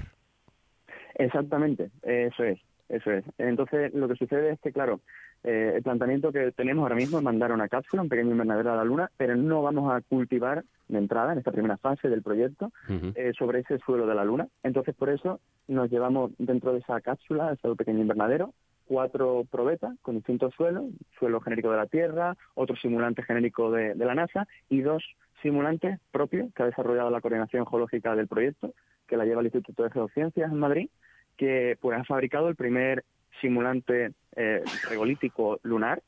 Exactamente, 1.16 1.92
eso 2.02 2.44
es, 2.44 2.60
eso 2.90 3.12
es. 3.12 3.26
Entonces, 3.38 3.94
lo 3.94 4.08
que 4.08 4.16
sucede 4.16 4.54
es 4.54 4.60
que, 4.62 4.72
claro, 4.72 5.02
eh, 5.44 5.74
el 5.76 5.84
planteamiento 5.84 6.32
que 6.32 6.52
tenemos 6.52 6.84
ahora 6.84 6.96
mismo 6.96 7.18
es 7.18 7.24
mandar 7.24 7.52
una 7.52 7.68
cápsula, 7.68 8.02
un 8.02 8.10
pequeño 8.10 8.32
invernadero 8.32 8.72
a 8.72 8.78
la 8.78 8.84
Luna, 8.84 9.12
pero 9.18 9.36
no 9.36 9.62
vamos 9.62 9.92
a 9.92 10.02
cultivar 10.02 10.64
de 10.88 10.98
entrada, 10.98 11.34
en 11.34 11.40
esta 11.40 11.52
primera 11.52 11.78
fase 11.78 12.10
del 12.10 12.22
proyecto, 12.22 12.72
eh, 13.16 13.34
sobre 13.38 13.60
ese 13.60 13.78
suelo 13.80 14.08
de 14.08 14.16
la 14.16 14.24
Luna. 14.24 14.48
Entonces, 14.64 14.96
por 14.96 15.10
eso 15.10 15.40
nos 15.68 15.90
llevamos 15.92 16.32
dentro 16.38 16.74
de 16.74 16.80
esa 16.80 17.02
cápsula, 17.02 17.54
ese 17.54 17.76
pequeño 17.76 18.00
invernadero, 18.00 18.54
cuatro 18.92 19.46
probetas 19.50 19.94
con 20.02 20.16
distintos 20.16 20.54
suelos, 20.54 20.84
suelo 21.18 21.40
genérico 21.40 21.72
de 21.72 21.78
la 21.78 21.86
Tierra, 21.86 22.36
otro 22.56 22.76
simulante 22.76 23.24
genérico 23.24 23.72
de, 23.72 23.96
la 23.96 24.16
NASA 24.16 24.50
y 24.68 24.82
dos 24.82 25.02
simulantes 25.42 25.98
propios 26.12 26.54
que 26.54 26.64
ha 26.64 26.66
desarrollado 26.66 27.10
la 27.10 27.22
coordinación 27.22 27.66
geológica 27.66 28.18
del 28.18 28.28
proyecto, 28.28 28.74
que 29.08 29.16
la 29.16 29.24
lleva 29.24 29.40
el 29.40 29.48
Instituto 29.48 29.84
de 29.84 29.92
Geociencias 29.92 30.52
en 30.52 30.60
Madrid, 30.60 30.90
que 31.38 31.78
pues 31.80 31.98
ha 31.98 32.04
fabricado 32.04 32.50
el 32.50 32.58
primer 32.58 33.06
simulante 33.40 34.12
eh, 34.36 34.62
regolítico 34.90 35.62
lunar 35.64 36.04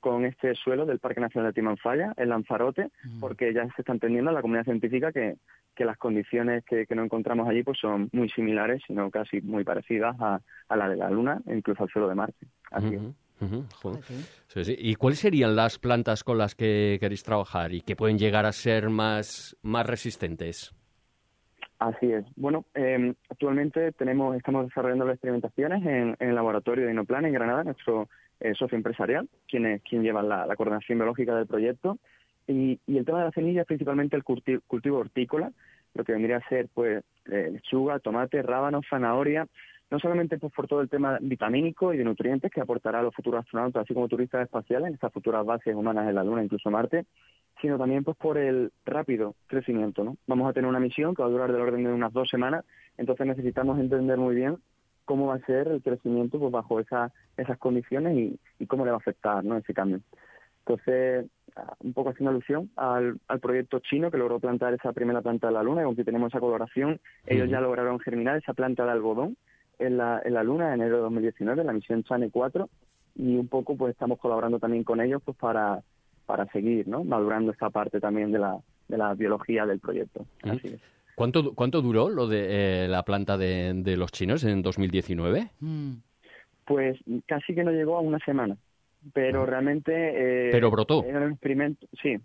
con 0.00 0.24
este 0.24 0.54
suelo 0.54 0.86
del 0.86 0.98
Parque 0.98 1.20
Nacional 1.20 1.50
de 1.50 1.54
Timanfaya, 1.54 2.12
en 2.16 2.28
Lanzarote, 2.28 2.90
porque 3.20 3.52
ya 3.52 3.64
se 3.74 3.82
está 3.82 3.92
entendiendo 3.92 4.30
en 4.30 4.34
la 4.34 4.42
comunidad 4.42 4.64
científica 4.64 5.12
que, 5.12 5.36
que 5.74 5.84
las 5.84 5.98
condiciones 5.98 6.64
que, 6.64 6.86
que 6.86 6.94
nos 6.94 7.04
encontramos 7.04 7.48
allí 7.48 7.62
pues 7.62 7.78
son 7.78 8.08
muy 8.12 8.28
similares, 8.30 8.82
sino 8.86 9.10
casi 9.10 9.40
muy 9.40 9.64
parecidas 9.64 10.16
a, 10.20 10.40
a 10.68 10.76
la 10.76 10.88
de 10.88 10.96
la 10.96 11.10
Luna 11.10 11.40
e 11.46 11.56
incluso 11.56 11.82
al 11.82 11.90
suelo 11.90 12.08
de 12.08 12.14
Marte. 12.14 12.46
Así. 12.70 12.98
Sí, 14.48 14.64
sí. 14.64 14.76
¿Y 14.78 14.94
cuáles 14.94 15.18
serían 15.18 15.54
las 15.56 15.78
plantas 15.78 16.24
con 16.24 16.38
las 16.38 16.54
que 16.54 16.96
queréis 17.00 17.22
trabajar 17.22 17.72
y 17.74 17.82
que 17.82 17.94
pueden 17.94 18.18
llegar 18.18 18.46
a 18.46 18.52
ser 18.52 18.88
más, 18.88 19.56
más 19.62 19.86
resistentes? 19.86 20.74
Así 21.78 22.10
es. 22.10 22.24
Bueno, 22.36 22.64
eh, 22.74 23.12
actualmente 23.28 23.92
tenemos, 23.92 24.34
estamos 24.34 24.66
desarrollando 24.66 25.04
las 25.04 25.16
experimentaciones 25.16 25.84
en, 25.84 26.16
en 26.18 26.28
el 26.30 26.34
laboratorio 26.34 26.86
de 26.86 26.92
Inoplan 26.92 27.26
en 27.26 27.34
Granada, 27.34 27.64
nuestro 27.64 28.08
eh, 28.40 28.54
socio 28.54 28.76
empresarial, 28.76 29.28
quien 29.48 29.66
es 29.66 29.82
quien 29.82 30.02
lleva 30.02 30.22
la, 30.22 30.46
la 30.46 30.56
coordinación 30.56 30.98
biológica 30.98 31.34
del 31.36 31.46
proyecto. 31.46 31.98
Y, 32.46 32.78
y 32.86 32.98
el 32.98 33.04
tema 33.04 33.18
de 33.18 33.24
la 33.24 33.32
semilla 33.32 33.62
es 33.62 33.66
principalmente 33.66 34.16
el 34.16 34.22
culti- 34.24 34.60
cultivo 34.66 34.98
hortícola, 34.98 35.50
lo 35.94 36.04
que 36.04 36.12
vendría 36.12 36.36
a 36.36 36.48
ser 36.48 36.68
pues 36.72 37.02
eh, 37.26 37.50
lechuga, 37.52 37.98
tomate, 37.98 38.42
rábano, 38.42 38.82
zanahoria, 38.88 39.46
no 39.90 39.98
solamente 39.98 40.38
pues, 40.38 40.52
por 40.52 40.66
todo 40.66 40.80
el 40.80 40.88
tema 40.88 41.18
vitamínico 41.20 41.94
y 41.94 41.96
de 41.96 42.04
nutrientes 42.04 42.50
que 42.50 42.60
aportará 42.60 43.00
a 43.00 43.02
los 43.02 43.14
futuros 43.14 43.40
astronautas, 43.40 43.82
así 43.82 43.94
como 43.94 44.08
turistas 44.08 44.42
espaciales, 44.42 44.88
en 44.88 44.94
estas 44.94 45.12
futuras 45.12 45.44
bases 45.46 45.74
humanas 45.74 46.08
en 46.08 46.14
la 46.14 46.24
Luna, 46.24 46.44
incluso 46.44 46.70
Marte, 46.70 47.06
sino 47.60 47.78
también 47.78 48.04
pues 48.04 48.16
por 48.16 48.36
el 48.36 48.70
rápido 48.84 49.34
crecimiento, 49.46 50.04
¿no? 50.04 50.16
Vamos 50.26 50.48
a 50.48 50.52
tener 50.52 50.68
una 50.68 50.80
misión 50.80 51.14
que 51.14 51.22
va 51.22 51.28
a 51.28 51.30
durar 51.30 51.50
del 51.50 51.62
orden 51.62 51.84
de 51.84 51.92
unas 51.92 52.12
dos 52.12 52.28
semanas, 52.28 52.64
entonces 52.98 53.26
necesitamos 53.26 53.78
entender 53.78 54.18
muy 54.18 54.34
bien 54.34 54.56
cómo 55.06 55.28
va 55.28 55.36
a 55.36 55.46
ser 55.46 55.68
el 55.68 55.82
crecimiento 55.82 56.38
pues 56.38 56.52
bajo 56.52 56.78
esa, 56.80 57.12
esas 57.38 57.56
condiciones 57.56 58.18
y, 58.18 58.38
y 58.58 58.66
cómo 58.66 58.84
le 58.84 58.90
va 58.90 58.98
a 58.98 59.00
afectar, 59.00 59.42
¿no? 59.42 59.56
Ese 59.56 59.72
cambio. 59.72 60.00
Entonces, 60.66 61.26
ah, 61.54 61.74
un 61.78 61.94
poco 61.94 62.10
haciendo 62.10 62.30
alusión 62.30 62.70
al, 62.76 63.18
al 63.28 63.40
proyecto 63.40 63.78
chino 63.78 64.10
que 64.10 64.18
logró 64.18 64.40
plantar 64.40 64.74
esa 64.74 64.92
primera 64.92 65.22
planta 65.22 65.46
de 65.46 65.54
la 65.54 65.62
Luna, 65.62 65.82
y 65.82 65.84
aunque 65.84 66.04
tenemos 66.04 66.32
esa 66.32 66.40
coloración, 66.40 67.00
ellos 67.24 67.48
ya 67.48 67.60
lograron 67.60 68.00
germinar 68.00 68.36
esa 68.36 68.52
planta 68.52 68.84
de 68.84 68.90
algodón 68.90 69.36
en 69.78 69.96
la, 69.96 70.20
en 70.24 70.34
la 70.34 70.42
Luna 70.42 70.68
en 70.68 70.80
enero 70.80 70.96
de 70.96 71.02
2019, 71.02 71.60
en 71.60 71.66
la 71.66 71.72
misión 71.72 72.02
Chane 72.02 72.30
4, 72.30 72.68
y 73.14 73.36
un 73.36 73.48
poco 73.48 73.76
pues 73.76 73.92
estamos 73.92 74.18
colaborando 74.18 74.58
también 74.58 74.84
con 74.84 75.00
ellos 75.00 75.22
pues 75.24 75.36
para, 75.38 75.82
para 76.26 76.46
seguir, 76.46 76.88
¿no? 76.88 77.04
Madurando 77.04 77.52
esta 77.52 77.70
parte 77.70 78.00
también 78.00 78.32
de 78.32 78.40
la, 78.40 78.58
de 78.88 78.98
la 78.98 79.14
biología 79.14 79.64
del 79.66 79.78
proyecto. 79.78 80.26
Así 80.42 80.68
es. 80.68 80.95
¿Cuánto, 81.16 81.54
cuánto 81.54 81.82
duró 81.82 82.08
lo 82.10 82.28
de 82.28 82.84
eh, 82.84 82.88
la 82.88 83.02
planta 83.02 83.36
de, 83.36 83.72
de 83.74 83.96
los 83.96 84.12
chinos 84.12 84.44
en 84.44 84.62
2019? 84.62 85.48
Mm. 85.60 85.92
Pues 86.64 86.98
casi 87.26 87.54
que 87.54 87.64
no 87.64 87.72
llegó 87.72 87.96
a 87.96 88.00
una 88.00 88.18
semana, 88.20 88.56
pero 89.12 89.46
realmente... 89.46 89.92
eh, 89.94 90.50
Pero 90.52 90.70
brotó. 90.70 91.02
Era 91.04 91.20
un 91.20 91.32
experimento, 91.32 91.86
sí, 92.02 92.16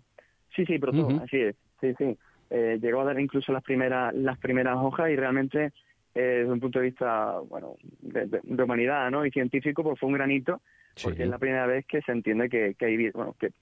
sí, 0.54 0.66
sí, 0.66 0.78
brotó, 0.78 1.08
así 1.22 1.38
es, 1.38 1.56
sí, 1.80 1.94
sí. 1.96 2.16
Eh, 2.50 2.78
llegó 2.82 3.00
a 3.00 3.04
dar 3.04 3.18
incluso 3.18 3.50
las 3.52 3.62
primeras, 3.62 4.12
las 4.14 4.38
primeras 4.38 4.76
hojas 4.76 5.10
y 5.10 5.16
realmente 5.16 5.72
eh, 6.14 6.20
desde 6.40 6.52
un 6.52 6.60
punto 6.60 6.80
de 6.80 6.86
vista, 6.86 7.38
bueno, 7.48 7.76
de, 8.00 8.26
de- 8.26 8.40
de 8.42 8.62
humanidad, 8.62 9.10
¿no? 9.10 9.24
Y 9.24 9.30
científico, 9.30 9.82
pues 9.82 9.98
fue 9.98 10.08
un 10.08 10.14
granito, 10.16 10.60
porque 11.02 11.18
Sí. 11.18 11.22
es 11.22 11.28
la 11.30 11.38
primera 11.38 11.66
vez 11.66 11.86
que 11.86 12.02
se 12.02 12.12
entiende 12.12 12.50
que, 12.50 12.74
que 12.78 12.84
hay 12.84 12.96
vida, 12.98 13.12
bueno, 13.14 13.34
que 13.40 13.52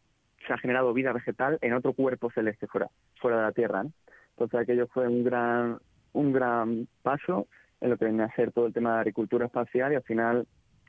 se 0.46 0.52
ha 0.52 0.58
generado 0.58 0.92
vida 0.92 1.12
vegetal 1.12 1.58
en 1.60 1.74
otro 1.74 1.92
cuerpo 1.92 2.30
celeste 2.32 2.66
fuera, 2.66 2.88
fuera 3.20 3.36
de 3.36 3.42
la 3.44 3.52
Tierra, 3.52 3.84
¿no? 3.84 3.92
Entonces 4.40 4.60
aquello 4.60 4.86
fue 4.86 5.06
un 5.06 5.22
gran, 5.22 5.78
un 6.14 6.32
gran 6.32 6.88
paso 7.02 7.46
en 7.82 7.90
lo 7.90 7.98
que 7.98 8.06
viene 8.06 8.22
a 8.22 8.34
ser 8.34 8.52
todo 8.52 8.66
el 8.66 8.72
tema 8.72 8.94
de 8.94 9.00
agricultura 9.00 9.44
espacial 9.46 9.92
y 9.92 9.96
al 9.96 10.02
final 10.02 10.46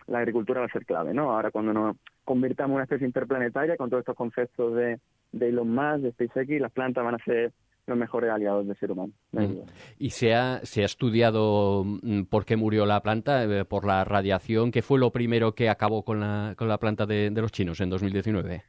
la 0.08 0.20
agricultura 0.20 0.62
va 0.62 0.68
a 0.68 0.72
ser 0.72 0.86
clave, 0.86 1.14
¿no? 1.14 1.32
Ahora 1.32 1.52
cuando 1.52 1.74
nos 1.74 1.98
convirtamos 2.24 2.72
en 2.72 2.76
una 2.76 2.84
especie 2.84 3.06
interplanetaria 3.06 3.76
con 3.76 3.90
todos 3.90 4.02
estos 4.02 4.16
conceptos 4.16 4.74
de, 4.76 5.00
de 5.34 5.50
Elon 5.50 5.70
Musk, 5.70 6.02
de 6.02 6.12
SpaceX, 6.12 6.62
las 6.62 6.72
plantas 6.72 7.04
van 7.04 7.16
a 7.16 7.24
ser 7.26 7.52
los 7.88 7.98
mejores 7.98 8.30
aliados 8.32 8.66
del 8.66 8.78
ser 8.78 8.92
humano. 8.92 9.12
Mm. 9.34 9.64
¿Y 10.00 10.12
se 10.12 10.34
ha, 10.34 10.62
se 10.64 10.84
ha 10.84 10.86
estudiado 10.86 11.84
mm, 11.84 12.24
por 12.30 12.46
qué 12.46 12.56
murió 12.56 12.86
la 12.86 13.02
planta? 13.02 13.44
eh, 13.44 13.66
¿Por 13.66 13.86
la 13.86 14.06
radiación? 14.06 14.72
¿Qué 14.72 14.82
fue 14.82 14.98
lo 14.98 15.12
primero 15.12 15.56
que 15.56 15.68
acabó 15.70 16.04
con 16.04 16.22
la, 16.22 16.54
con 16.58 16.70
la 16.70 16.78
planta 16.78 17.06
de, 17.06 17.30
de 17.32 17.42
los 17.42 17.52
chinos 17.52 17.82
en 17.82 17.90
2019? 17.90 18.64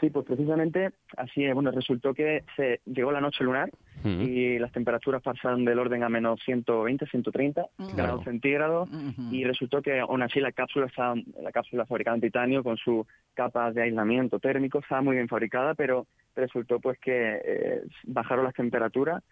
Sí, 0.00 0.10
pues 0.10 0.24
precisamente 0.26 0.90
así 1.16 1.44
es. 1.44 1.54
Bueno, 1.54 1.70
resultó 1.72 2.14
que 2.14 2.44
se 2.56 2.80
llegó 2.86 3.10
la 3.10 3.20
noche 3.20 3.42
lunar 3.44 3.70
y 4.04 4.58
las 4.60 4.70
temperaturas 4.70 5.20
pasaron 5.22 5.64
del 5.64 5.78
orden 5.80 6.04
a 6.04 6.08
menos 6.08 6.40
120, 6.44 7.06
130 7.06 7.62
Claro. 7.76 7.92
grados 7.96 8.24
centígrados 8.24 8.88
y 9.32 9.42
resultó 9.44 9.82
que 9.82 9.98
aún 9.98 10.22
así 10.22 10.38
la 10.40 10.52
cápsula 10.52 10.86
estaba, 10.86 11.16
la 11.42 11.50
cápsula 11.50 11.84
fabricada 11.84 12.14
en 12.14 12.20
titanio 12.20 12.62
con 12.62 12.76
su 12.76 13.04
capa 13.34 13.72
de 13.72 13.82
aislamiento 13.82 14.38
térmico 14.38 14.78
estaba 14.78 15.02
muy 15.02 15.16
bien 15.16 15.26
fabricada, 15.26 15.74
pero 15.74 16.06
resultó 16.36 16.78
pues 16.78 16.96
que 17.00 17.40
eh, 17.44 17.82
bajaron 18.04 18.44
las 18.44 18.54
temperaturas 18.54 19.22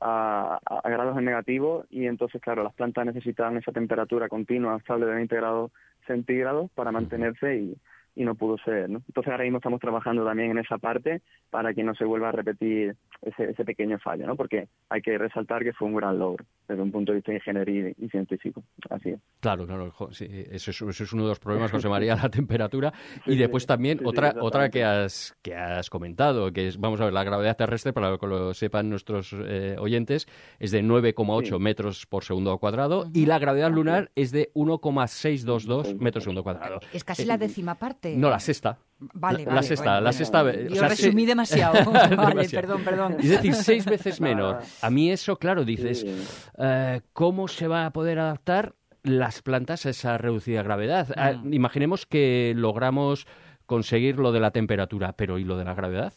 a, 0.00 0.58
a- 0.66 0.80
a 0.82 0.90
grados 0.90 1.16
en 1.16 1.24
negativo 1.24 1.84
y 1.88 2.06
entonces 2.06 2.40
claro 2.42 2.64
las 2.64 2.74
plantas 2.74 3.06
necesitaban 3.06 3.56
esa 3.58 3.70
temperatura 3.72 4.28
continua 4.28 4.76
estable 4.76 5.06
de 5.06 5.14
20 5.14 5.36
grados 5.36 5.70
centígrados 6.06 6.70
para 6.72 6.90
mantenerse 6.92 7.56
y, 7.56 7.76
y 8.16 8.24
no 8.24 8.34
pudo 8.34 8.56
ser, 8.64 8.88
¿no? 8.90 9.02
Entonces 9.06 9.30
ahora 9.30 9.44
mismo 9.44 9.58
estamos 9.58 9.78
trabajando 9.80 10.24
también 10.24 10.50
en 10.50 10.58
esa 10.58 10.78
parte 10.78 11.22
para 11.50 11.72
que 11.74 11.84
no 11.84 11.94
se 11.94 12.04
vuelva 12.04 12.30
a 12.30 12.32
repetir 12.32 12.96
ese, 13.22 13.50
ese 13.50 13.64
pequeño 13.64 13.98
fallo, 13.98 14.26
¿no? 14.26 14.34
Porque 14.36 14.66
hay 14.88 15.02
que 15.02 15.16
resaltar 15.18 15.62
que 15.62 15.72
fue 15.74 15.86
un 15.88 15.94
gran 15.96 16.18
logro 16.18 16.44
desde 16.66 16.82
un 16.82 16.90
punto 16.90 17.12
de 17.12 17.16
vista 17.16 17.30
de 17.30 17.36
ingeniería 17.38 17.92
y, 17.98 18.08
científico. 18.08 18.64
Así 18.90 19.10
es. 19.10 19.20
Claro, 19.40 19.66
claro, 19.66 19.92
sí, 20.10 20.26
eso, 20.50 20.70
es, 20.72 20.82
eso 20.82 21.04
es 21.04 21.12
uno 21.12 21.24
de 21.24 21.28
los 21.28 21.38
problemas, 21.38 21.70
José 21.70 21.88
María, 21.88 22.16
la 22.16 22.28
temperatura. 22.30 22.92
Y 23.26 23.32
Sí, 23.32 23.36
después 23.36 23.66
también 23.66 23.98
sí, 23.98 24.04
sí, 24.04 24.08
otra 24.08 24.34
otra 24.40 24.70
que 24.70 24.82
has 24.82 25.36
que 25.42 25.54
has 25.54 25.90
comentado, 25.90 26.52
que 26.52 26.66
es, 26.68 26.78
vamos 26.80 27.00
a 27.00 27.04
ver, 27.04 27.12
la 27.12 27.22
gravedad 27.22 27.56
terrestre, 27.56 27.92
para 27.92 28.16
que 28.18 28.26
lo 28.26 28.54
sepan 28.54 28.88
nuestros 28.90 29.34
eh, 29.38 29.76
oyentes, 29.78 30.26
es 30.58 30.70
de 30.70 30.82
9,8 30.82 31.44
Sí. 31.56 31.58
metros 31.62 32.06
por 32.06 32.24
segundo 32.24 32.56
cuadrado 32.58 33.06
y 33.12 33.26
la 33.26 33.38
gravedad 33.38 33.70
lunar 33.70 34.10
es 34.14 34.32
de 34.32 34.50
1,622 34.54 35.94
metros 36.00 36.24
segundo 36.24 36.42
cuadrado. 36.42 36.80
Es 36.92 37.04
casi 37.04 37.22
Eh, 37.22 37.26
la 37.26 37.38
décima 37.38 37.74
parte. 37.76 38.05
No, 38.16 38.30
la 38.30 38.38
sexta. 38.38 38.78
Vale, 38.98 39.44
la, 39.44 39.54
vale, 39.56 39.62
sexta, 39.66 39.84
bueno, 39.84 39.94
la 39.96 40.00
bueno. 40.00 40.12
sexta. 40.12 40.42
o 40.42 40.50
Yo 40.68 40.74
sea, 40.76 40.88
resumí 40.88 41.22
se- 41.22 41.28
demasiado. 41.28 41.74
vale, 41.92 42.08
Demasiado. 42.16 42.66
perdón, 42.66 42.84
perdón. 42.84 43.16
Es 43.18 43.28
decir, 43.30 43.54
seis 43.54 43.84
veces 43.84 44.20
menor. 44.20 44.60
A 44.82 44.90
mí 44.90 45.10
eso, 45.10 45.36
claro, 45.38 45.64
dices, 45.64 46.00
Sí. 46.00 46.16
eh, 46.58 47.00
¿cómo 47.12 47.48
se 47.48 47.68
va 47.68 47.86
a 47.86 47.90
poder 47.92 48.18
adaptar 48.18 48.74
las 49.02 49.42
plantas 49.42 49.86
a 49.86 49.90
esa 49.90 50.18
reducida 50.18 50.62
gravedad? 50.62 51.08
Ah, 51.16 51.32
Mm. 51.32 51.52
imaginemos 51.52 52.06
que 52.06 52.54
logramos 52.56 53.26
conseguir 53.66 54.18
lo 54.18 54.32
de 54.32 54.40
la 54.40 54.50
temperatura, 54.52 55.12
pero 55.12 55.38
¿y 55.38 55.44
lo 55.44 55.56
de 55.58 55.64
la 55.64 55.74
gravedad? 55.74 56.12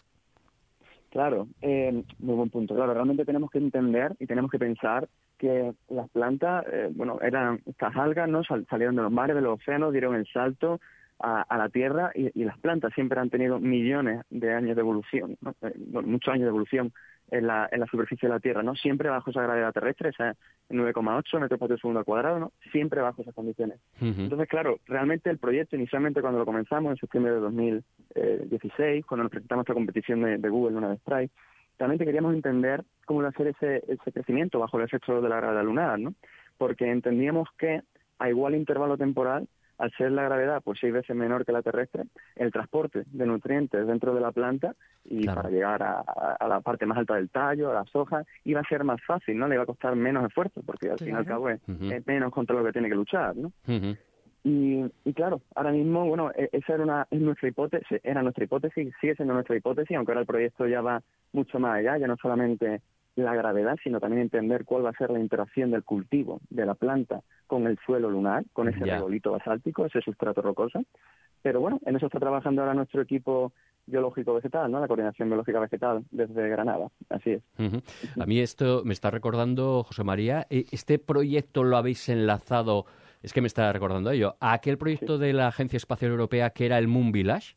Claro, 1.10 1.48
eh, 1.62 2.04
muy 2.20 2.36
buen 2.36 2.50
punto. 2.52 2.76
Claro, 2.76 2.94
realmente 2.94 3.26
tenemos 3.26 3.50
que 3.50 3.58
entender 3.58 4.16
y 4.20 4.28
tenemos 4.28 4.52
que 4.52 4.60
pensar 4.60 5.10
que 5.40 5.74
las 5.90 6.08
plantas, 6.12 6.66
eh, 6.72 6.90
bueno, 6.92 7.18
eran 7.22 7.62
estas 7.66 7.96
algas, 7.96 8.30
¿no? 8.30 8.44
Sal- 8.44 8.68
salieron 8.70 8.96
de 8.96 9.02
los 9.02 9.12
mares, 9.12 9.36
de 9.36 9.42
los 9.42 9.60
océanos, 9.60 9.92
dieron 9.92 10.14
el 10.16 10.28
salto 10.32 10.80
a, 11.20 11.42
a 11.42 11.58
la 11.58 11.70
Tierra 11.70 12.12
y, 12.16 12.32
y 12.40 12.46
las 12.46 12.58
plantas 12.60 12.94
siempre 12.94 13.20
han 13.20 13.30
tenido 13.30 13.60
millones 13.60 14.22
de 14.30 14.54
años 14.54 14.76
de 14.76 14.82
evolución, 14.82 15.38
¿no? 15.42 15.56
Eh, 15.62 15.74
bueno, 15.78 16.08
muchos 16.08 16.34
años 16.34 16.44
de 16.46 16.50
evolución 16.50 16.94
en 17.32 17.48
la, 17.48 17.70
en 17.72 17.80
la 17.80 17.86
superficie 17.86 18.28
de 18.28 18.34
la 18.34 18.40
Tierra, 18.40 18.64
¿no? 18.64 18.76
Siempre 18.76 19.10
bajo 19.10 19.30
esa 19.30 19.44
gravedad 19.44 19.74
terrestre, 19.74 20.10
esa 20.10 20.36
9,8 20.70 21.40
metros 21.40 21.60
por 21.60 21.80
segundo 21.80 22.00
al 22.00 22.06
cuadrado, 22.06 22.40
¿no? 22.40 22.52
Siempre 22.72 23.02
bajo 23.02 23.22
esas 23.22 23.36
condiciones. 23.36 23.80
Entonces, 24.02 24.48
claro, 24.48 24.80
realmente 24.88 25.30
el 25.30 25.38
proyecto, 25.38 25.76
inicialmente 25.76 26.22
cuando 26.22 26.40
lo 26.40 26.46
comenzamos, 26.46 26.92
en 26.92 26.98
septiembre 26.98 27.34
de 27.34 27.40
2016, 27.40 29.06
cuando 29.06 29.24
nos 29.24 29.32
presentamos 29.32 29.64
esta 29.64 29.74
competición 29.74 30.22
de, 30.22 30.38
de 30.38 30.50
Google 30.50 30.76
Lunar 30.76 30.98
Strike, 30.98 31.32
realmente 31.78 32.06
queríamos 32.06 32.34
entender 32.34 32.84
cómo 33.06 33.22
iba 33.22 33.30
a 33.30 33.34
ser 33.34 33.48
ese, 33.48 33.84
ese 33.88 34.12
crecimiento 34.12 34.60
bajo 34.60 34.78
el 34.78 34.86
efecto 34.86 35.22
de 35.22 35.30
la 35.30 35.38
gravedad 35.38 35.64
lunar, 35.64 36.00
¿no? 36.00 36.14
Porque 36.58 36.90
entendíamos 36.92 37.48
que 37.58 37.82
a 38.20 38.30
igual 38.30 38.54
intervalo 38.56 38.98
temporal, 38.98 39.48
al 39.80 39.92
ser 39.94 40.12
la 40.12 40.24
gravedad 40.24 40.62
pues 40.64 40.78
seis 40.80 40.94
veces 40.94 41.16
menor 41.16 41.46
que 41.46 41.52
la 41.52 41.62
terrestre, 41.64 42.04
el 42.36 42.52
transporte 42.52 43.04
de 43.08 43.26
nutrientes 43.26 43.88
dentro 43.88 44.14
de 44.14 44.22
la 44.22 44.32
planta 44.32 44.76
y 45.06 45.24
Claro. 45.24 45.42
para 45.42 45.50
llegar 45.50 45.82
a, 45.84 46.00
a- 46.02 46.38
a 46.40 46.48
la 46.48 46.62
parte 46.62 46.86
más 46.86 46.98
alta 47.00 47.16
del 47.16 47.30
tallo, 47.30 47.72
a 47.72 47.74
las 47.74 47.96
hojas, 47.96 48.28
iba 48.44 48.60
a 48.62 48.64
ser 48.70 48.84
más 48.84 49.02
fácil, 49.08 49.38
¿no? 49.40 49.48
Le 49.48 49.56
iba 49.56 49.64
a 49.64 49.66
costar 49.66 49.96
menos 49.96 50.26
esfuerzo, 50.28 50.62
porque 50.66 50.92
al 50.92 51.00
fin 51.00 51.10
y 51.10 51.12
al 51.18 51.26
Claro. 51.26 51.44
cabo 51.44 51.50
es, 51.50 52.06
menos 52.06 52.32
contra 52.32 52.56
lo 52.56 52.64
que 52.64 52.72
tiene 52.74 52.90
que 52.90 52.96
luchar, 52.96 53.36
¿no? 53.36 53.52
Y, 54.44 54.86
y 55.04 55.14
claro, 55.14 55.42
ahora 55.54 55.72
mismo, 55.72 56.06
bueno, 56.08 56.32
e- 56.34 56.50
esa 56.54 56.76
era 56.76 56.84
una 56.84 57.08
es 57.12 57.20
nuestra 57.20 57.50
hipótesis, 57.50 58.00
era 58.04 58.22
nuestra 58.22 58.46
hipótesis, 58.46 58.94
sigue 59.02 59.16
siendo 59.16 59.34
nuestra 59.34 59.56
hipótesis, 59.58 59.96
aunque 59.98 60.12
ahora 60.14 60.22
el 60.22 60.28
proyecto 60.28 60.66
ya 60.66 60.82
va 60.82 61.02
mucho 61.34 61.60
más 61.60 61.78
allá, 61.80 61.98
ya 61.98 62.08
no 62.08 62.16
solamente 62.22 62.82
la 63.24 63.36
gravedad, 63.36 63.78
sino 63.84 64.00
también 64.00 64.22
entender 64.24 64.66
cuál 64.66 64.86
va 64.86 64.90
a 64.90 64.98
ser 64.98 65.10
la 65.12 65.20
interacción 65.20 65.72
del 65.72 65.84
cultivo 65.84 66.40
de 66.50 66.66
la 66.66 66.76
planta 66.76 67.22
con 67.48 67.68
el 67.68 67.78
suelo 67.86 68.10
lunar, 68.10 68.44
con 68.54 68.68
ese 68.70 68.86
Ya. 68.86 68.96
regolito 68.96 69.32
basáltico, 69.32 69.86
ese 69.86 70.02
sustrato 70.02 70.42
rocoso. 70.42 70.82
Pero 71.42 71.62
bueno, 71.62 71.80
en 71.86 71.96
eso 71.96 72.08
está 72.08 72.20
trabajando 72.20 72.62
ahora 72.62 72.74
nuestro 72.74 73.02
equipo 73.02 73.54
biológico 73.86 74.34
vegetal, 74.36 74.70
¿no? 74.72 74.80
La 74.80 74.88
coordinación 74.88 75.30
biológica 75.30 75.60
vegetal 75.60 76.04
desde 76.12 76.48
Granada, 76.50 76.90
así 77.10 77.32
es. 77.32 77.44
A 78.20 78.26
mí 78.26 78.40
esto 78.40 78.84
me 78.86 78.94
está 78.94 79.10
recordando, 79.10 79.84
José 79.84 80.04
María, 80.04 80.46
eh, 80.50 80.66
este 80.72 81.00
proyecto 81.00 81.64
lo 81.64 81.78
habéis 81.78 82.08
enlazado, 82.10 82.86
es 83.24 83.34
que 83.34 83.42
me 83.42 83.48
está 83.48 83.72
recordando 83.74 84.12
ello, 84.12 84.36
a 84.40 84.54
aquel 84.54 84.78
proyecto 84.78 85.18
de 85.18 85.34
la 85.34 85.48
Agencia 85.48 85.78
Espacial 85.78 86.12
Europea 86.12 86.52
que 86.52 86.66
era 86.68 86.78
el 86.78 86.88
Moon 86.88 87.12
Village. 87.12 87.56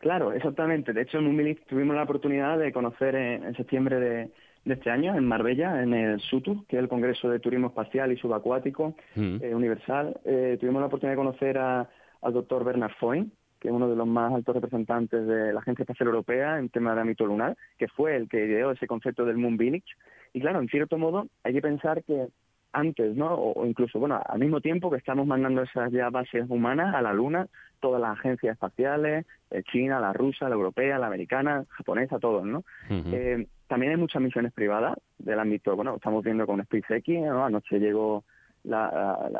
Claro, 0.00 0.32
exactamente. 0.32 0.92
De 0.92 1.02
hecho, 1.02 1.18
en 1.18 1.24
Mumilis 1.24 1.60
tuvimos 1.66 1.94
la 1.94 2.02
oportunidad 2.04 2.58
de 2.58 2.72
conocer 2.72 3.14
en, 3.14 3.44
en 3.44 3.54
septiembre 3.54 4.00
de, 4.00 4.30
de 4.64 4.74
este 4.74 4.90
año, 4.90 5.14
en 5.14 5.26
Marbella, 5.26 5.82
en 5.82 5.92
el 5.94 6.20
SUTU, 6.20 6.64
que 6.66 6.76
es 6.76 6.82
el 6.82 6.88
Congreso 6.88 7.28
de 7.28 7.38
Turismo 7.38 7.66
Espacial 7.68 8.10
y 8.10 8.16
Subacuático 8.16 8.94
Mm. 9.14 9.36
eh, 9.42 9.54
Universal. 9.54 10.18
Eh, 10.24 10.56
tuvimos 10.58 10.80
la 10.80 10.86
oportunidad 10.86 11.12
de 11.12 11.22
conocer 11.24 11.58
a- 11.58 11.88
al 12.22 12.32
doctor 12.32 12.64
Bernard 12.64 12.92
Foyn, 12.98 13.30
que 13.60 13.68
es 13.68 13.74
uno 13.74 13.90
de 13.90 13.96
los 13.96 14.06
más 14.06 14.32
altos 14.32 14.54
representantes 14.54 15.26
de 15.26 15.52
la 15.52 15.60
Agencia 15.60 15.82
Espacial 15.82 16.06
Europea 16.08 16.58
en 16.58 16.70
tema 16.70 16.94
de 16.94 17.02
ámbito 17.02 17.26
lunar, 17.26 17.56
que 17.78 17.88
fue 17.88 18.16
el 18.16 18.26
que 18.26 18.46
ideó 18.46 18.70
ese 18.70 18.86
concepto 18.86 19.26
del 19.26 19.36
Moon 19.36 19.58
Village. 19.58 19.84
Y 20.32 20.40
claro, 20.40 20.60
en 20.60 20.68
cierto 20.68 20.96
modo, 20.96 21.26
hay 21.44 21.52
que 21.52 21.60
pensar 21.60 22.02
que 22.04 22.28
antes, 22.72 23.16
¿no? 23.16 23.34
O, 23.34 23.60
o 23.62 23.66
incluso, 23.66 23.98
bueno, 23.98 24.20
al 24.24 24.38
mismo 24.38 24.60
tiempo 24.60 24.90
que 24.90 24.96
estamos 24.96 25.26
mandando 25.26 25.62
esas 25.62 25.90
ya 25.92 26.10
bases 26.10 26.44
humanas 26.48 26.94
a 26.94 27.02
la 27.02 27.12
Luna, 27.12 27.46
todas 27.80 28.00
las 28.00 28.18
agencias 28.18 28.52
espaciales, 28.52 29.26
eh, 29.50 29.62
China, 29.72 29.98
la 30.00 30.12
rusa, 30.12 30.48
la 30.48 30.54
europea, 30.54 30.98
la 30.98 31.06
americana, 31.06 31.64
japonesa, 31.70 32.18
todos, 32.18 32.44
¿no? 32.44 32.62
Eh, 32.88 33.46
también 33.66 33.92
hay 33.92 33.98
muchas 33.98 34.20
misiones 34.22 34.52
privadas 34.52 34.98
del 35.18 35.38
ámbito, 35.38 35.74
bueno, 35.76 35.96
estamos 35.96 36.22
viendo 36.24 36.46
con 36.46 36.62
SpaceX, 36.62 37.08
¿no? 37.08 37.44
Anoche 37.44 37.78
llegó 37.78 38.24
la, 38.64 39.30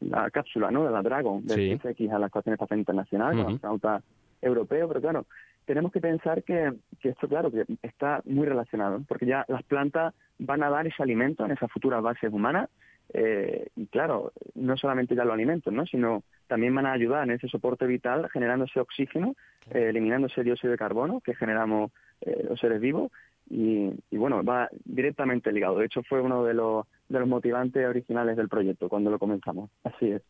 la, 0.00 0.30
cápsula, 0.30 0.70
¿no? 0.70 0.84
De 0.84 0.90
la 0.90 1.02
Dragon, 1.02 1.44
de 1.46 1.54
Sí. 1.54 1.76
SpaceX 1.76 2.12
a 2.12 2.18
la 2.18 2.26
Estación 2.26 2.54
Espacial 2.54 2.78
Internacional, 2.78 3.32
con 3.36 3.40
Ujú. 3.46 3.54
astronauta 3.54 4.02
europeo, 4.40 4.88
pero 4.88 5.00
claro, 5.00 5.26
tenemos 5.64 5.92
que 5.92 6.00
pensar 6.00 6.42
que, 6.42 6.72
que 7.00 7.10
esto, 7.10 7.28
claro, 7.28 7.50
que 7.50 7.64
está 7.82 8.22
muy 8.24 8.46
relacionado, 8.46 9.02
porque 9.06 9.26
ya 9.26 9.44
las 9.48 9.62
plantas 9.62 10.14
van 10.38 10.62
a 10.62 10.70
dar 10.70 10.86
ese 10.86 11.02
alimento 11.02 11.44
en 11.44 11.52
esas 11.52 11.70
futuras 11.70 12.02
bases 12.02 12.32
humanas, 12.32 12.68
eh, 13.14 13.68
y 13.76 13.86
claro, 13.86 14.32
no 14.54 14.76
solamente 14.76 15.14
ya 15.14 15.24
los 15.24 15.34
alimentos, 15.34 15.72
¿no? 15.72 15.84
sino 15.86 16.22
también 16.46 16.74
van 16.74 16.86
a 16.86 16.92
ayudar 16.92 17.24
en 17.24 17.32
ese 17.32 17.48
soporte 17.48 17.86
vital 17.86 18.28
generando 18.30 18.64
ese 18.64 18.80
oxígeno, 18.80 19.34
eh, 19.70 19.88
eliminando 19.90 20.28
ese 20.28 20.42
dióxido 20.42 20.70
de 20.70 20.78
carbono 20.78 21.20
que 21.20 21.34
generamos 21.34 21.92
eh, 22.22 22.46
los 22.48 22.58
seres 22.58 22.80
vivos 22.80 23.10
y, 23.50 23.90
y 24.10 24.16
bueno, 24.16 24.42
va 24.42 24.68
directamente 24.84 25.52
ligado. 25.52 25.78
De 25.78 25.86
hecho, 25.86 26.02
fue 26.02 26.20
uno 26.20 26.44
de 26.44 26.54
los, 26.54 26.86
de 27.08 27.18
los 27.20 27.28
motivantes 27.28 27.86
originales 27.86 28.36
del 28.36 28.48
proyecto 28.48 28.88
cuando 28.88 29.10
lo 29.10 29.18
comenzamos. 29.18 29.70
Así 29.84 30.10
es. 30.10 30.22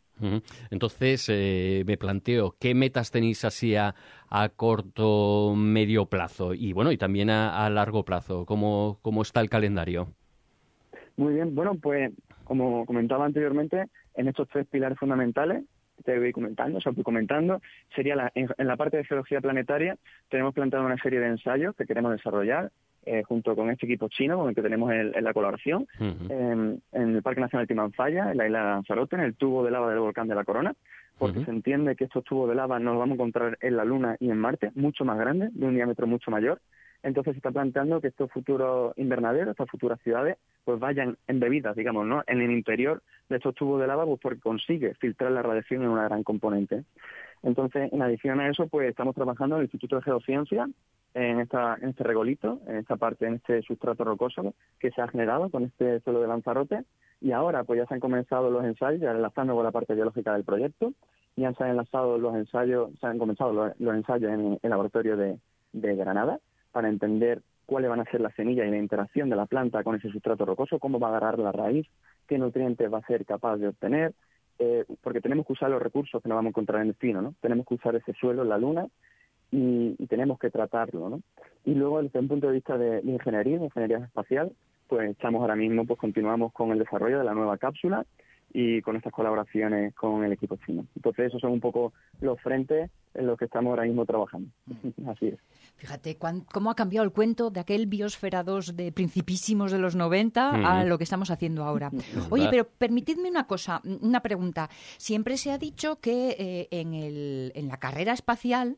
Entonces, 0.70 1.28
eh, 1.30 1.82
me 1.86 1.96
planteo, 1.96 2.54
¿qué 2.60 2.74
metas 2.74 3.10
tenéis 3.10 3.44
así 3.44 3.74
a, 3.74 3.94
a 4.28 4.48
corto, 4.50 5.54
medio 5.56 6.06
plazo? 6.06 6.54
Y 6.54 6.72
bueno, 6.72 6.92
y 6.92 6.96
también 6.96 7.30
a, 7.30 7.64
a 7.64 7.70
largo 7.70 8.04
plazo. 8.04 8.46
¿Cómo, 8.46 8.98
¿Cómo 9.02 9.22
está 9.22 9.40
el 9.40 9.50
calendario? 9.50 10.08
Muy 11.16 11.34
bien, 11.34 11.54
bueno, 11.54 11.74
pues 11.74 12.12
como 12.44 12.86
comentaba 12.86 13.24
anteriormente, 13.24 13.86
en 14.14 14.28
estos 14.28 14.48
tres 14.48 14.66
pilares 14.66 14.98
fundamentales, 14.98 15.64
te 16.04 16.18
voy 16.18 16.32
comentando, 16.32 16.78
o 16.78 16.80
sea, 16.80 16.92
voy 16.92 17.04
comentando, 17.04 17.60
sería 17.94 18.16
la, 18.16 18.32
en, 18.34 18.48
en 18.58 18.66
la 18.66 18.76
parte 18.76 18.96
de 18.96 19.04
geología 19.04 19.40
planetaria, 19.40 19.96
tenemos 20.28 20.54
planteado 20.54 20.84
una 20.84 21.00
serie 21.00 21.20
de 21.20 21.28
ensayos 21.28 21.76
que 21.76 21.86
queremos 21.86 22.12
desarrollar 22.12 22.72
eh, 23.04 23.22
junto 23.24 23.54
con 23.56 23.70
este 23.70 23.86
equipo 23.86 24.08
chino 24.08 24.38
con 24.38 24.48
el 24.48 24.54
que 24.54 24.62
tenemos 24.62 24.92
el- 24.92 25.14
en 25.14 25.24
la 25.24 25.32
colaboración, 25.32 25.86
Ujú. 25.98 26.32
en, 26.32 26.82
en 26.92 27.16
el 27.16 27.22
Parque 27.22 27.40
Nacional 27.40 27.66
Timanfaya, 27.66 28.30
en 28.30 28.38
la 28.38 28.46
isla 28.46 28.58
de 28.60 28.64
Lanzarote, 28.66 29.16
en 29.16 29.22
el 29.22 29.34
tubo 29.34 29.64
de 29.64 29.70
lava 29.70 29.90
del 29.90 29.98
volcán 30.00 30.28
de 30.28 30.34
la 30.34 30.44
Corona, 30.44 30.74
porque 31.18 31.44
se 31.44 31.50
entiende 31.50 31.94
que 31.96 32.04
estos 32.04 32.24
tubos 32.24 32.48
de 32.48 32.54
lava 32.54 32.78
nos 32.78 32.94
los 32.94 33.00
vamos 33.00 33.12
a 33.12 33.14
encontrar 33.14 33.58
en 33.60 33.76
la 33.76 33.84
Luna 33.84 34.16
y 34.18 34.30
en 34.30 34.38
Marte, 34.38 34.72
mucho 34.74 35.04
más 35.04 35.18
grandes, 35.18 35.54
de 35.54 35.66
un 35.66 35.74
diámetro 35.74 36.06
mucho 36.06 36.30
mayor. 36.30 36.60
Entonces 37.04 37.32
se 37.32 37.38
está 37.38 37.50
planteando 37.50 38.00
que 38.00 38.08
estos 38.08 38.30
futuros 38.30 38.96
invernaderos, 38.96 39.50
estas 39.50 39.68
futuras 39.68 40.00
ciudades, 40.02 40.36
pues 40.64 40.78
vayan 40.78 41.16
embebidas, 41.26 41.74
digamos, 41.74 42.06
¿no? 42.06 42.22
En 42.28 42.40
el 42.40 42.52
interior 42.52 43.02
de 43.28 43.36
estos 43.36 43.56
tubos 43.56 43.80
de 43.80 43.88
lava, 43.88 44.04
pues 44.04 44.20
porque 44.20 44.40
consigue 44.40 44.94
filtrar 44.94 45.32
la 45.32 45.42
radiación 45.42 45.82
en 45.82 45.88
una 45.88 46.04
gran 46.04 46.22
componente. 46.22 46.84
Entonces, 47.42 47.92
en 47.92 48.02
adición 48.02 48.40
a 48.40 48.48
eso, 48.48 48.68
pues 48.68 48.88
estamos 48.88 49.14
trabajando 49.14 49.56
en 49.56 49.60
el 49.60 49.64
Instituto 49.66 49.96
de 49.96 50.02
Geociencia, 50.02 50.68
en, 51.14 51.40
esta, 51.40 51.76
en 51.80 51.90
este 51.90 52.04
regolito, 52.04 52.60
en 52.66 52.76
esta 52.76 52.96
parte, 52.96 53.26
en 53.26 53.34
este 53.34 53.62
sustrato 53.62 54.04
rocoso 54.04 54.54
que 54.78 54.90
se 54.90 55.02
ha 55.02 55.08
generado 55.08 55.50
con 55.50 55.64
este 55.64 56.00
suelo 56.00 56.20
de 56.20 56.28
Lanzarote. 56.28 56.84
Y 57.20 57.32
ahora, 57.32 57.64
pues 57.64 57.78
ya 57.78 57.86
se 57.86 57.94
han 57.94 58.00
comenzado 58.00 58.50
los 58.50 58.64
ensayos, 58.64 59.00
ya 59.00 59.10
enlazando 59.10 59.54
con 59.54 59.64
la 59.64 59.70
parte 59.70 59.94
biológica 59.94 60.32
del 60.32 60.44
proyecto. 60.44 60.92
Ya 61.36 61.52
se 61.54 61.64
han 61.64 61.70
enlazado 61.70 62.18
los 62.18 62.34
ensayos, 62.34 62.90
se 63.00 63.06
han 63.06 63.18
comenzado 63.18 63.52
los, 63.52 63.94
ensayos 63.94 64.32
en 64.32 64.58
el 64.62 64.70
laboratorio 64.70 65.16
de, 65.16 65.38
de 65.72 65.96
Granada 65.96 66.38
para 66.72 66.88
entender 66.88 67.42
cuáles 67.66 67.90
van 67.90 68.00
a 68.00 68.04
ser 68.04 68.20
las 68.20 68.34
semillas 68.34 68.66
y 68.66 68.70
la 68.70 68.78
interacción 68.78 69.30
de 69.30 69.36
la 69.36 69.46
planta 69.46 69.82
con 69.82 69.94
ese 69.94 70.10
sustrato 70.10 70.44
rocoso, 70.44 70.78
cómo 70.78 70.98
va 70.98 71.08
a 71.08 71.10
agarrar 71.10 71.38
la 71.38 71.52
raíz, 71.52 71.86
qué 72.26 72.38
nutrientes 72.38 72.92
va 72.92 72.98
a 72.98 73.06
ser 73.06 73.24
capaz 73.24 73.56
de 73.56 73.68
obtener, 73.68 74.14
eh, 74.58 74.84
porque 75.00 75.20
tenemos 75.20 75.46
que 75.46 75.54
usar 75.54 75.70
los 75.70 75.82
recursos 75.82 76.22
que 76.22 76.28
nos 76.28 76.36
vamos 76.36 76.50
a 76.50 76.52
encontrar 76.52 76.82
en 76.82 76.94
el 76.98 77.14
¿no? 77.14 77.34
Tenemos 77.40 77.66
que 77.66 77.74
usar 77.74 77.96
ese 77.96 78.12
suelo 78.14 78.42
en 78.42 78.48
la 78.48 78.58
luna 78.58 78.86
y, 79.50 79.94
tenemos 80.06 80.38
que 80.38 80.50
tratarlo, 80.50 81.08
¿no? 81.08 81.20
Y 81.64 81.74
luego, 81.74 82.02
desde 82.02 82.18
un 82.18 82.28
punto 82.28 82.46
de 82.48 82.54
vista 82.54 82.76
de 82.76 83.00
ingeniería, 83.02 83.58
de 83.58 83.64
ingeniería 83.64 83.98
espacial, 83.98 84.52
pues 84.88 85.10
estamos 85.10 85.40
ahora 85.40 85.56
mismo, 85.56 85.86
pues 85.86 85.98
continuamos 85.98 86.52
con 86.52 86.70
el 86.70 86.78
desarrollo 86.78 87.18
de 87.18 87.24
la 87.24 87.34
nueva 87.34 87.58
cápsula 87.58 88.04
y 88.54 88.82
con 88.82 88.96
estas 88.96 89.12
colaboraciones 89.12 89.94
con 89.94 90.24
el 90.24 90.32
equipo 90.32 90.56
chino. 90.66 90.86
Entonces, 90.96 91.26
esos 91.28 91.40
son 91.40 91.52
un 91.52 91.60
poco 91.60 91.92
los 92.20 92.40
frentes 92.40 92.90
en 93.14 93.26
los 93.26 93.38
que 93.38 93.44
estamos 93.44 93.70
ahora 93.70 93.84
mismo 93.84 94.06
trabajando. 94.06 94.48
Así 95.06 95.26
es. 95.28 95.38
Fíjate 95.76 96.16
cuán- 96.16 96.44
cómo 96.52 96.70
ha 96.70 96.74
cambiado 96.74 97.04
el 97.04 97.12
cuento 97.12 97.50
de 97.50 97.60
aquel 97.60 97.86
Biosfera 97.86 98.42
2 98.42 98.76
de 98.76 98.90
principísimos 98.92 99.70
de 99.72 99.78
los 99.78 99.96
90 99.96 100.50
a 100.50 100.78
Ujú. 100.80 100.88
lo 100.88 100.98
que 100.98 101.04
estamos 101.04 101.30
haciendo 101.30 101.64
ahora. 101.64 101.90
Oye, 102.30 102.48
pero 102.50 102.66
permitidme 102.68 103.28
una 103.30 103.46
cosa, 103.46 103.80
una 104.00 104.20
pregunta. 104.20 104.68
Siempre 104.98 105.36
se 105.36 105.50
ha 105.50 105.58
dicho 105.58 105.96
que 106.00 106.36
eh, 106.38 106.68
en, 106.70 106.94
el, 106.94 107.52
en 107.54 107.68
la 107.68 107.78
carrera 107.78 108.12
espacial 108.12 108.76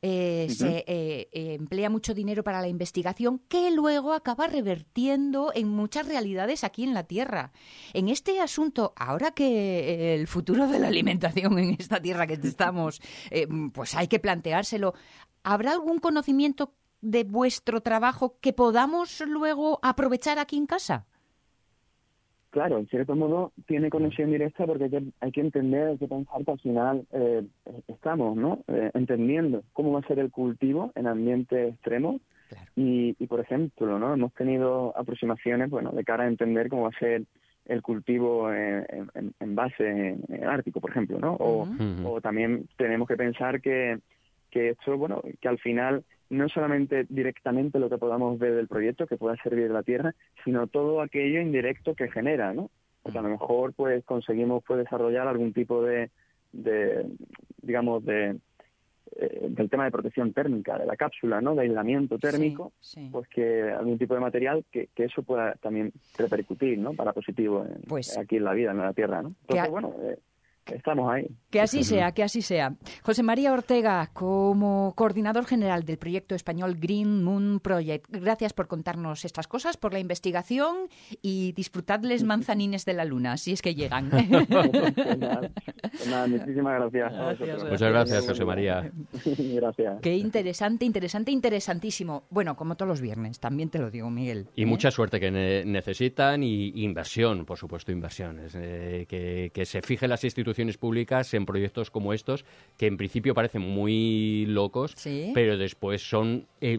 eh, 0.00 0.46
se 0.50 0.84
eh, 0.86 1.28
eh, 1.32 1.54
emplea 1.54 1.90
mucho 1.90 2.14
dinero 2.14 2.42
para 2.44 2.60
la 2.60 2.68
investigación 2.68 3.40
que 3.48 3.70
luego 3.72 4.12
acaba 4.12 4.46
revertiendo 4.46 5.52
en 5.54 5.68
muchas 5.68 6.06
realidades 6.06 6.64
aquí 6.64 6.84
en 6.84 6.94
la 6.94 7.04
Tierra. 7.04 7.52
En 7.94 8.08
este 8.08 8.40
asunto, 8.40 8.92
ahora 8.96 9.11
que 9.34 9.44
eh, 9.44 10.14
el 10.14 10.26
futuro 10.26 10.66
de 10.66 10.78
la 10.78 10.88
alimentación 10.88 11.58
en 11.58 11.76
esta 11.78 12.00
Tierra 12.00 12.26
que 12.26 12.34
estamos, 12.34 13.00
eh, 13.30 13.46
pues 13.72 13.94
hay 13.94 14.08
que 14.08 14.18
planteárselo, 14.18 14.94
¿habrá 15.44 15.72
algún 15.72 15.98
conocimiento 15.98 16.72
de 17.00 17.24
vuestro 17.24 17.80
trabajo 17.80 18.38
que 18.40 18.52
podamos 18.52 19.22
luego 19.26 19.78
aprovechar 19.82 20.38
aquí 20.38 20.56
en 20.56 20.66
casa? 20.66 21.06
Claro, 22.52 22.76
en 22.76 22.86
cierto 22.88 23.16
modo 23.16 23.52
tiene 23.66 23.88
conexión 23.88 24.30
directa 24.30 24.66
porque 24.66 24.84
hay 24.84 24.90
que, 24.90 25.02
hay 25.20 25.32
que 25.32 25.40
entender, 25.40 25.88
hay 25.88 25.98
que 25.98 26.06
pensar 26.06 26.44
que 26.44 26.50
al 26.50 26.60
final 26.60 27.06
eh, 27.10 27.46
estamos 27.88 28.36
¿no? 28.36 28.62
Eh, 28.68 28.90
entendiendo 28.92 29.62
cómo 29.72 29.92
va 29.92 30.00
a 30.00 30.06
ser 30.06 30.18
el 30.18 30.30
cultivo 30.30 30.92
en 30.94 31.06
ambientes 31.06 31.72
extremos 31.74 32.20
Claro. 32.50 32.70
y, 32.76 33.16
y, 33.18 33.26
por 33.28 33.40
ejemplo, 33.40 33.98
no 33.98 34.12
hemos 34.12 34.34
tenido 34.34 34.92
aproximaciones 34.94 35.70
bueno, 35.70 35.90
de 35.92 36.04
cara 36.04 36.24
a 36.24 36.28
entender 36.28 36.68
cómo 36.68 36.82
va 36.82 36.90
a 36.90 36.98
ser 36.98 37.24
el 37.66 37.80
cultivo 37.82 38.52
en, 38.52 38.84
en- 39.14 39.34
en 39.38 39.54
base 39.54 39.86
en, 39.88 40.24
en 40.28 40.44
Ártico, 40.44 40.80
por 40.80 40.90
ejemplo, 40.90 41.18
¿no? 41.18 41.34
O, 41.34 41.66
o 42.04 42.20
también 42.20 42.66
tenemos 42.76 43.06
que 43.08 43.16
pensar 43.16 43.60
que, 43.60 43.98
que 44.50 44.70
esto, 44.70 44.96
bueno, 44.98 45.22
que 45.40 45.48
al 45.48 45.58
final 45.58 46.04
no 46.30 46.48
solamente 46.48 47.06
directamente 47.08 47.78
lo 47.78 47.88
que 47.90 47.98
podamos 47.98 48.38
ver 48.38 48.54
del 48.54 48.66
proyecto 48.68 49.06
que 49.06 49.16
pueda 49.16 49.36
servir 49.42 49.70
a 49.70 49.74
la 49.74 49.82
Tierra, 49.82 50.14
sino 50.44 50.66
todo 50.66 51.00
aquello 51.02 51.40
indirecto 51.40 51.94
que 51.94 52.10
genera, 52.10 52.52
¿no? 52.54 52.70
Porque 53.02 53.18
a 53.18 53.22
lo 53.22 53.28
mejor 53.28 53.74
pues 53.74 54.04
conseguimos 54.04 54.62
pues 54.66 54.78
desarrollar 54.78 55.28
algún 55.28 55.52
tipo 55.52 55.82
de, 55.82 56.10
de 56.52 57.06
digamos, 57.62 58.04
de 58.04 58.36
eh, 59.16 59.46
del 59.50 59.68
tema 59.70 59.84
de 59.84 59.90
protección 59.90 60.32
térmica 60.32 60.78
de 60.78 60.86
la 60.86 60.96
cápsula, 60.96 61.40
¿no? 61.40 61.54
De 61.54 61.62
aislamiento 61.62 62.18
térmico, 62.18 62.72
Sí, 62.80 63.00
sí. 63.02 63.08
pues 63.12 63.28
que 63.28 63.62
algún 63.70 63.98
tipo 63.98 64.14
de 64.14 64.20
material 64.20 64.64
que, 64.70 64.88
que 64.94 65.04
eso 65.04 65.22
pueda 65.22 65.54
también 65.56 65.92
repercutir, 66.16 66.78
¿no? 66.78 66.94
Para 66.94 67.12
positivo 67.12 67.64
en- 67.64 67.82
Pues- 67.88 68.16
aquí 68.16 68.36
en 68.36 68.44
la 68.44 68.52
vida, 68.54 68.70
en 68.70 68.78
la 68.78 68.92
Tierra, 68.92 69.22
¿no? 69.22 69.34
Entonces, 69.42 69.70
bueno, 69.70 69.94
eh, 70.02 70.18
estamos 70.66 71.10
ahí. 71.12 71.26
Que 71.50 71.60
así 71.60 71.84
sea, 71.84 72.12
que 72.12 72.22
así 72.22 72.42
sea. 72.42 72.74
José 73.02 73.22
María 73.22 73.52
Ortega, 73.52 74.10
como 74.12 74.92
coordinador 74.96 75.44
general 75.44 75.84
del 75.84 75.98
proyecto 75.98 76.34
español 76.34 76.76
Green 76.78 77.22
Moon 77.24 77.60
Project, 77.60 78.06
gracias 78.10 78.52
por 78.52 78.68
contarnos 78.68 79.24
estas 79.24 79.48
cosas, 79.48 79.76
por 79.76 79.92
la 79.92 79.98
investigación 79.98 80.88
y 81.20 81.52
disfrutadles 81.52 82.24
manzanines 82.24 82.84
de 82.84 82.94
la 82.94 83.04
luna, 83.04 83.36
si 83.36 83.52
es 83.52 83.62
que 83.62 83.74
llegan. 83.74 84.10
Pues 85.02 85.18
nada, 85.18 85.50
pues 85.82 86.06
nada, 86.08 86.26
muchísimas 86.26 86.74
gracias. 86.80 87.12
a 87.12 87.30
vosotros. 87.32 87.64
Muchas 87.64 87.90
gracias, 87.90 88.26
José 88.26 88.44
María. 88.44 88.92
gracias. 89.24 90.00
Qué 90.00 90.16
interesante, 90.16 90.84
interesante, 90.84 91.30
interesantísimo. 91.30 92.24
Bueno, 92.30 92.56
como 92.56 92.76
todos 92.76 92.88
los 92.88 93.00
viernes, 93.00 93.40
también 93.40 93.68
te 93.70 93.78
lo 93.78 93.90
digo, 93.90 94.10
Miguel. 94.10 94.48
Y 94.54 94.62
¿eh? 94.62 94.66
mucha 94.66 94.90
suerte 94.90 95.20
que 95.20 95.30
ne- 95.30 95.64
necesitan 95.64 96.42
y 96.42 96.82
inversión, 96.84 97.44
por 97.44 97.58
supuesto, 97.58 97.92
inversión. 97.92 98.38
Es, 98.40 98.54
eh, 98.54 99.06
que, 99.08 99.50
que 99.52 99.64
se 99.64 99.82
fijen 99.82 100.10
las 100.10 100.24
instituciones 100.24 100.51
públicas 100.78 101.34
en 101.34 101.44
proyectos 101.46 101.90
como 101.90 102.12
estos, 102.12 102.44
que 102.76 102.86
en 102.86 102.96
principio 102.96 103.34
parecen 103.34 103.62
muy 103.62 104.46
locos, 104.46 104.92
Sí. 104.96 105.30
pero 105.34 105.56
después 105.58 106.02
son 106.08 106.46
eh, 106.60 106.78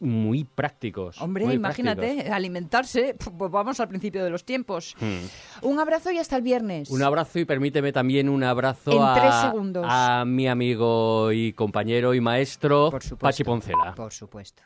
muy 0.00 0.44
prácticos. 0.44 1.20
Hombre, 1.22 1.44
muy 1.46 1.54
imagínate, 1.54 2.00
prácticos. 2.00 2.32
alimentarse, 2.32 3.16
pues 3.38 3.50
vamos 3.50 3.78
al 3.80 3.88
principio 3.88 4.24
de 4.24 4.30
los 4.30 4.44
tiempos. 4.44 4.94
Hmm. 5.00 5.66
Un 5.66 5.78
abrazo 5.80 6.10
y 6.10 6.18
hasta 6.18 6.36
el 6.36 6.42
viernes. 6.42 6.90
Un 6.90 7.02
abrazo 7.02 7.38
y 7.38 7.44
permíteme 7.44 7.92
también 7.92 8.28
un 8.28 8.42
abrazo 8.44 8.92
En 8.92 9.02
a, 9.02 9.14
tres 9.14 9.34
segundos. 9.50 9.86
a 9.88 10.24
mi 10.26 10.48
amigo 10.48 11.32
y 11.32 11.52
compañero 11.52 12.14
y 12.14 12.20
maestro. 12.20 12.90
Pachi 13.18 13.44
Poncela. 13.44 13.94
Por 13.94 14.12
supuesto. 14.12 14.60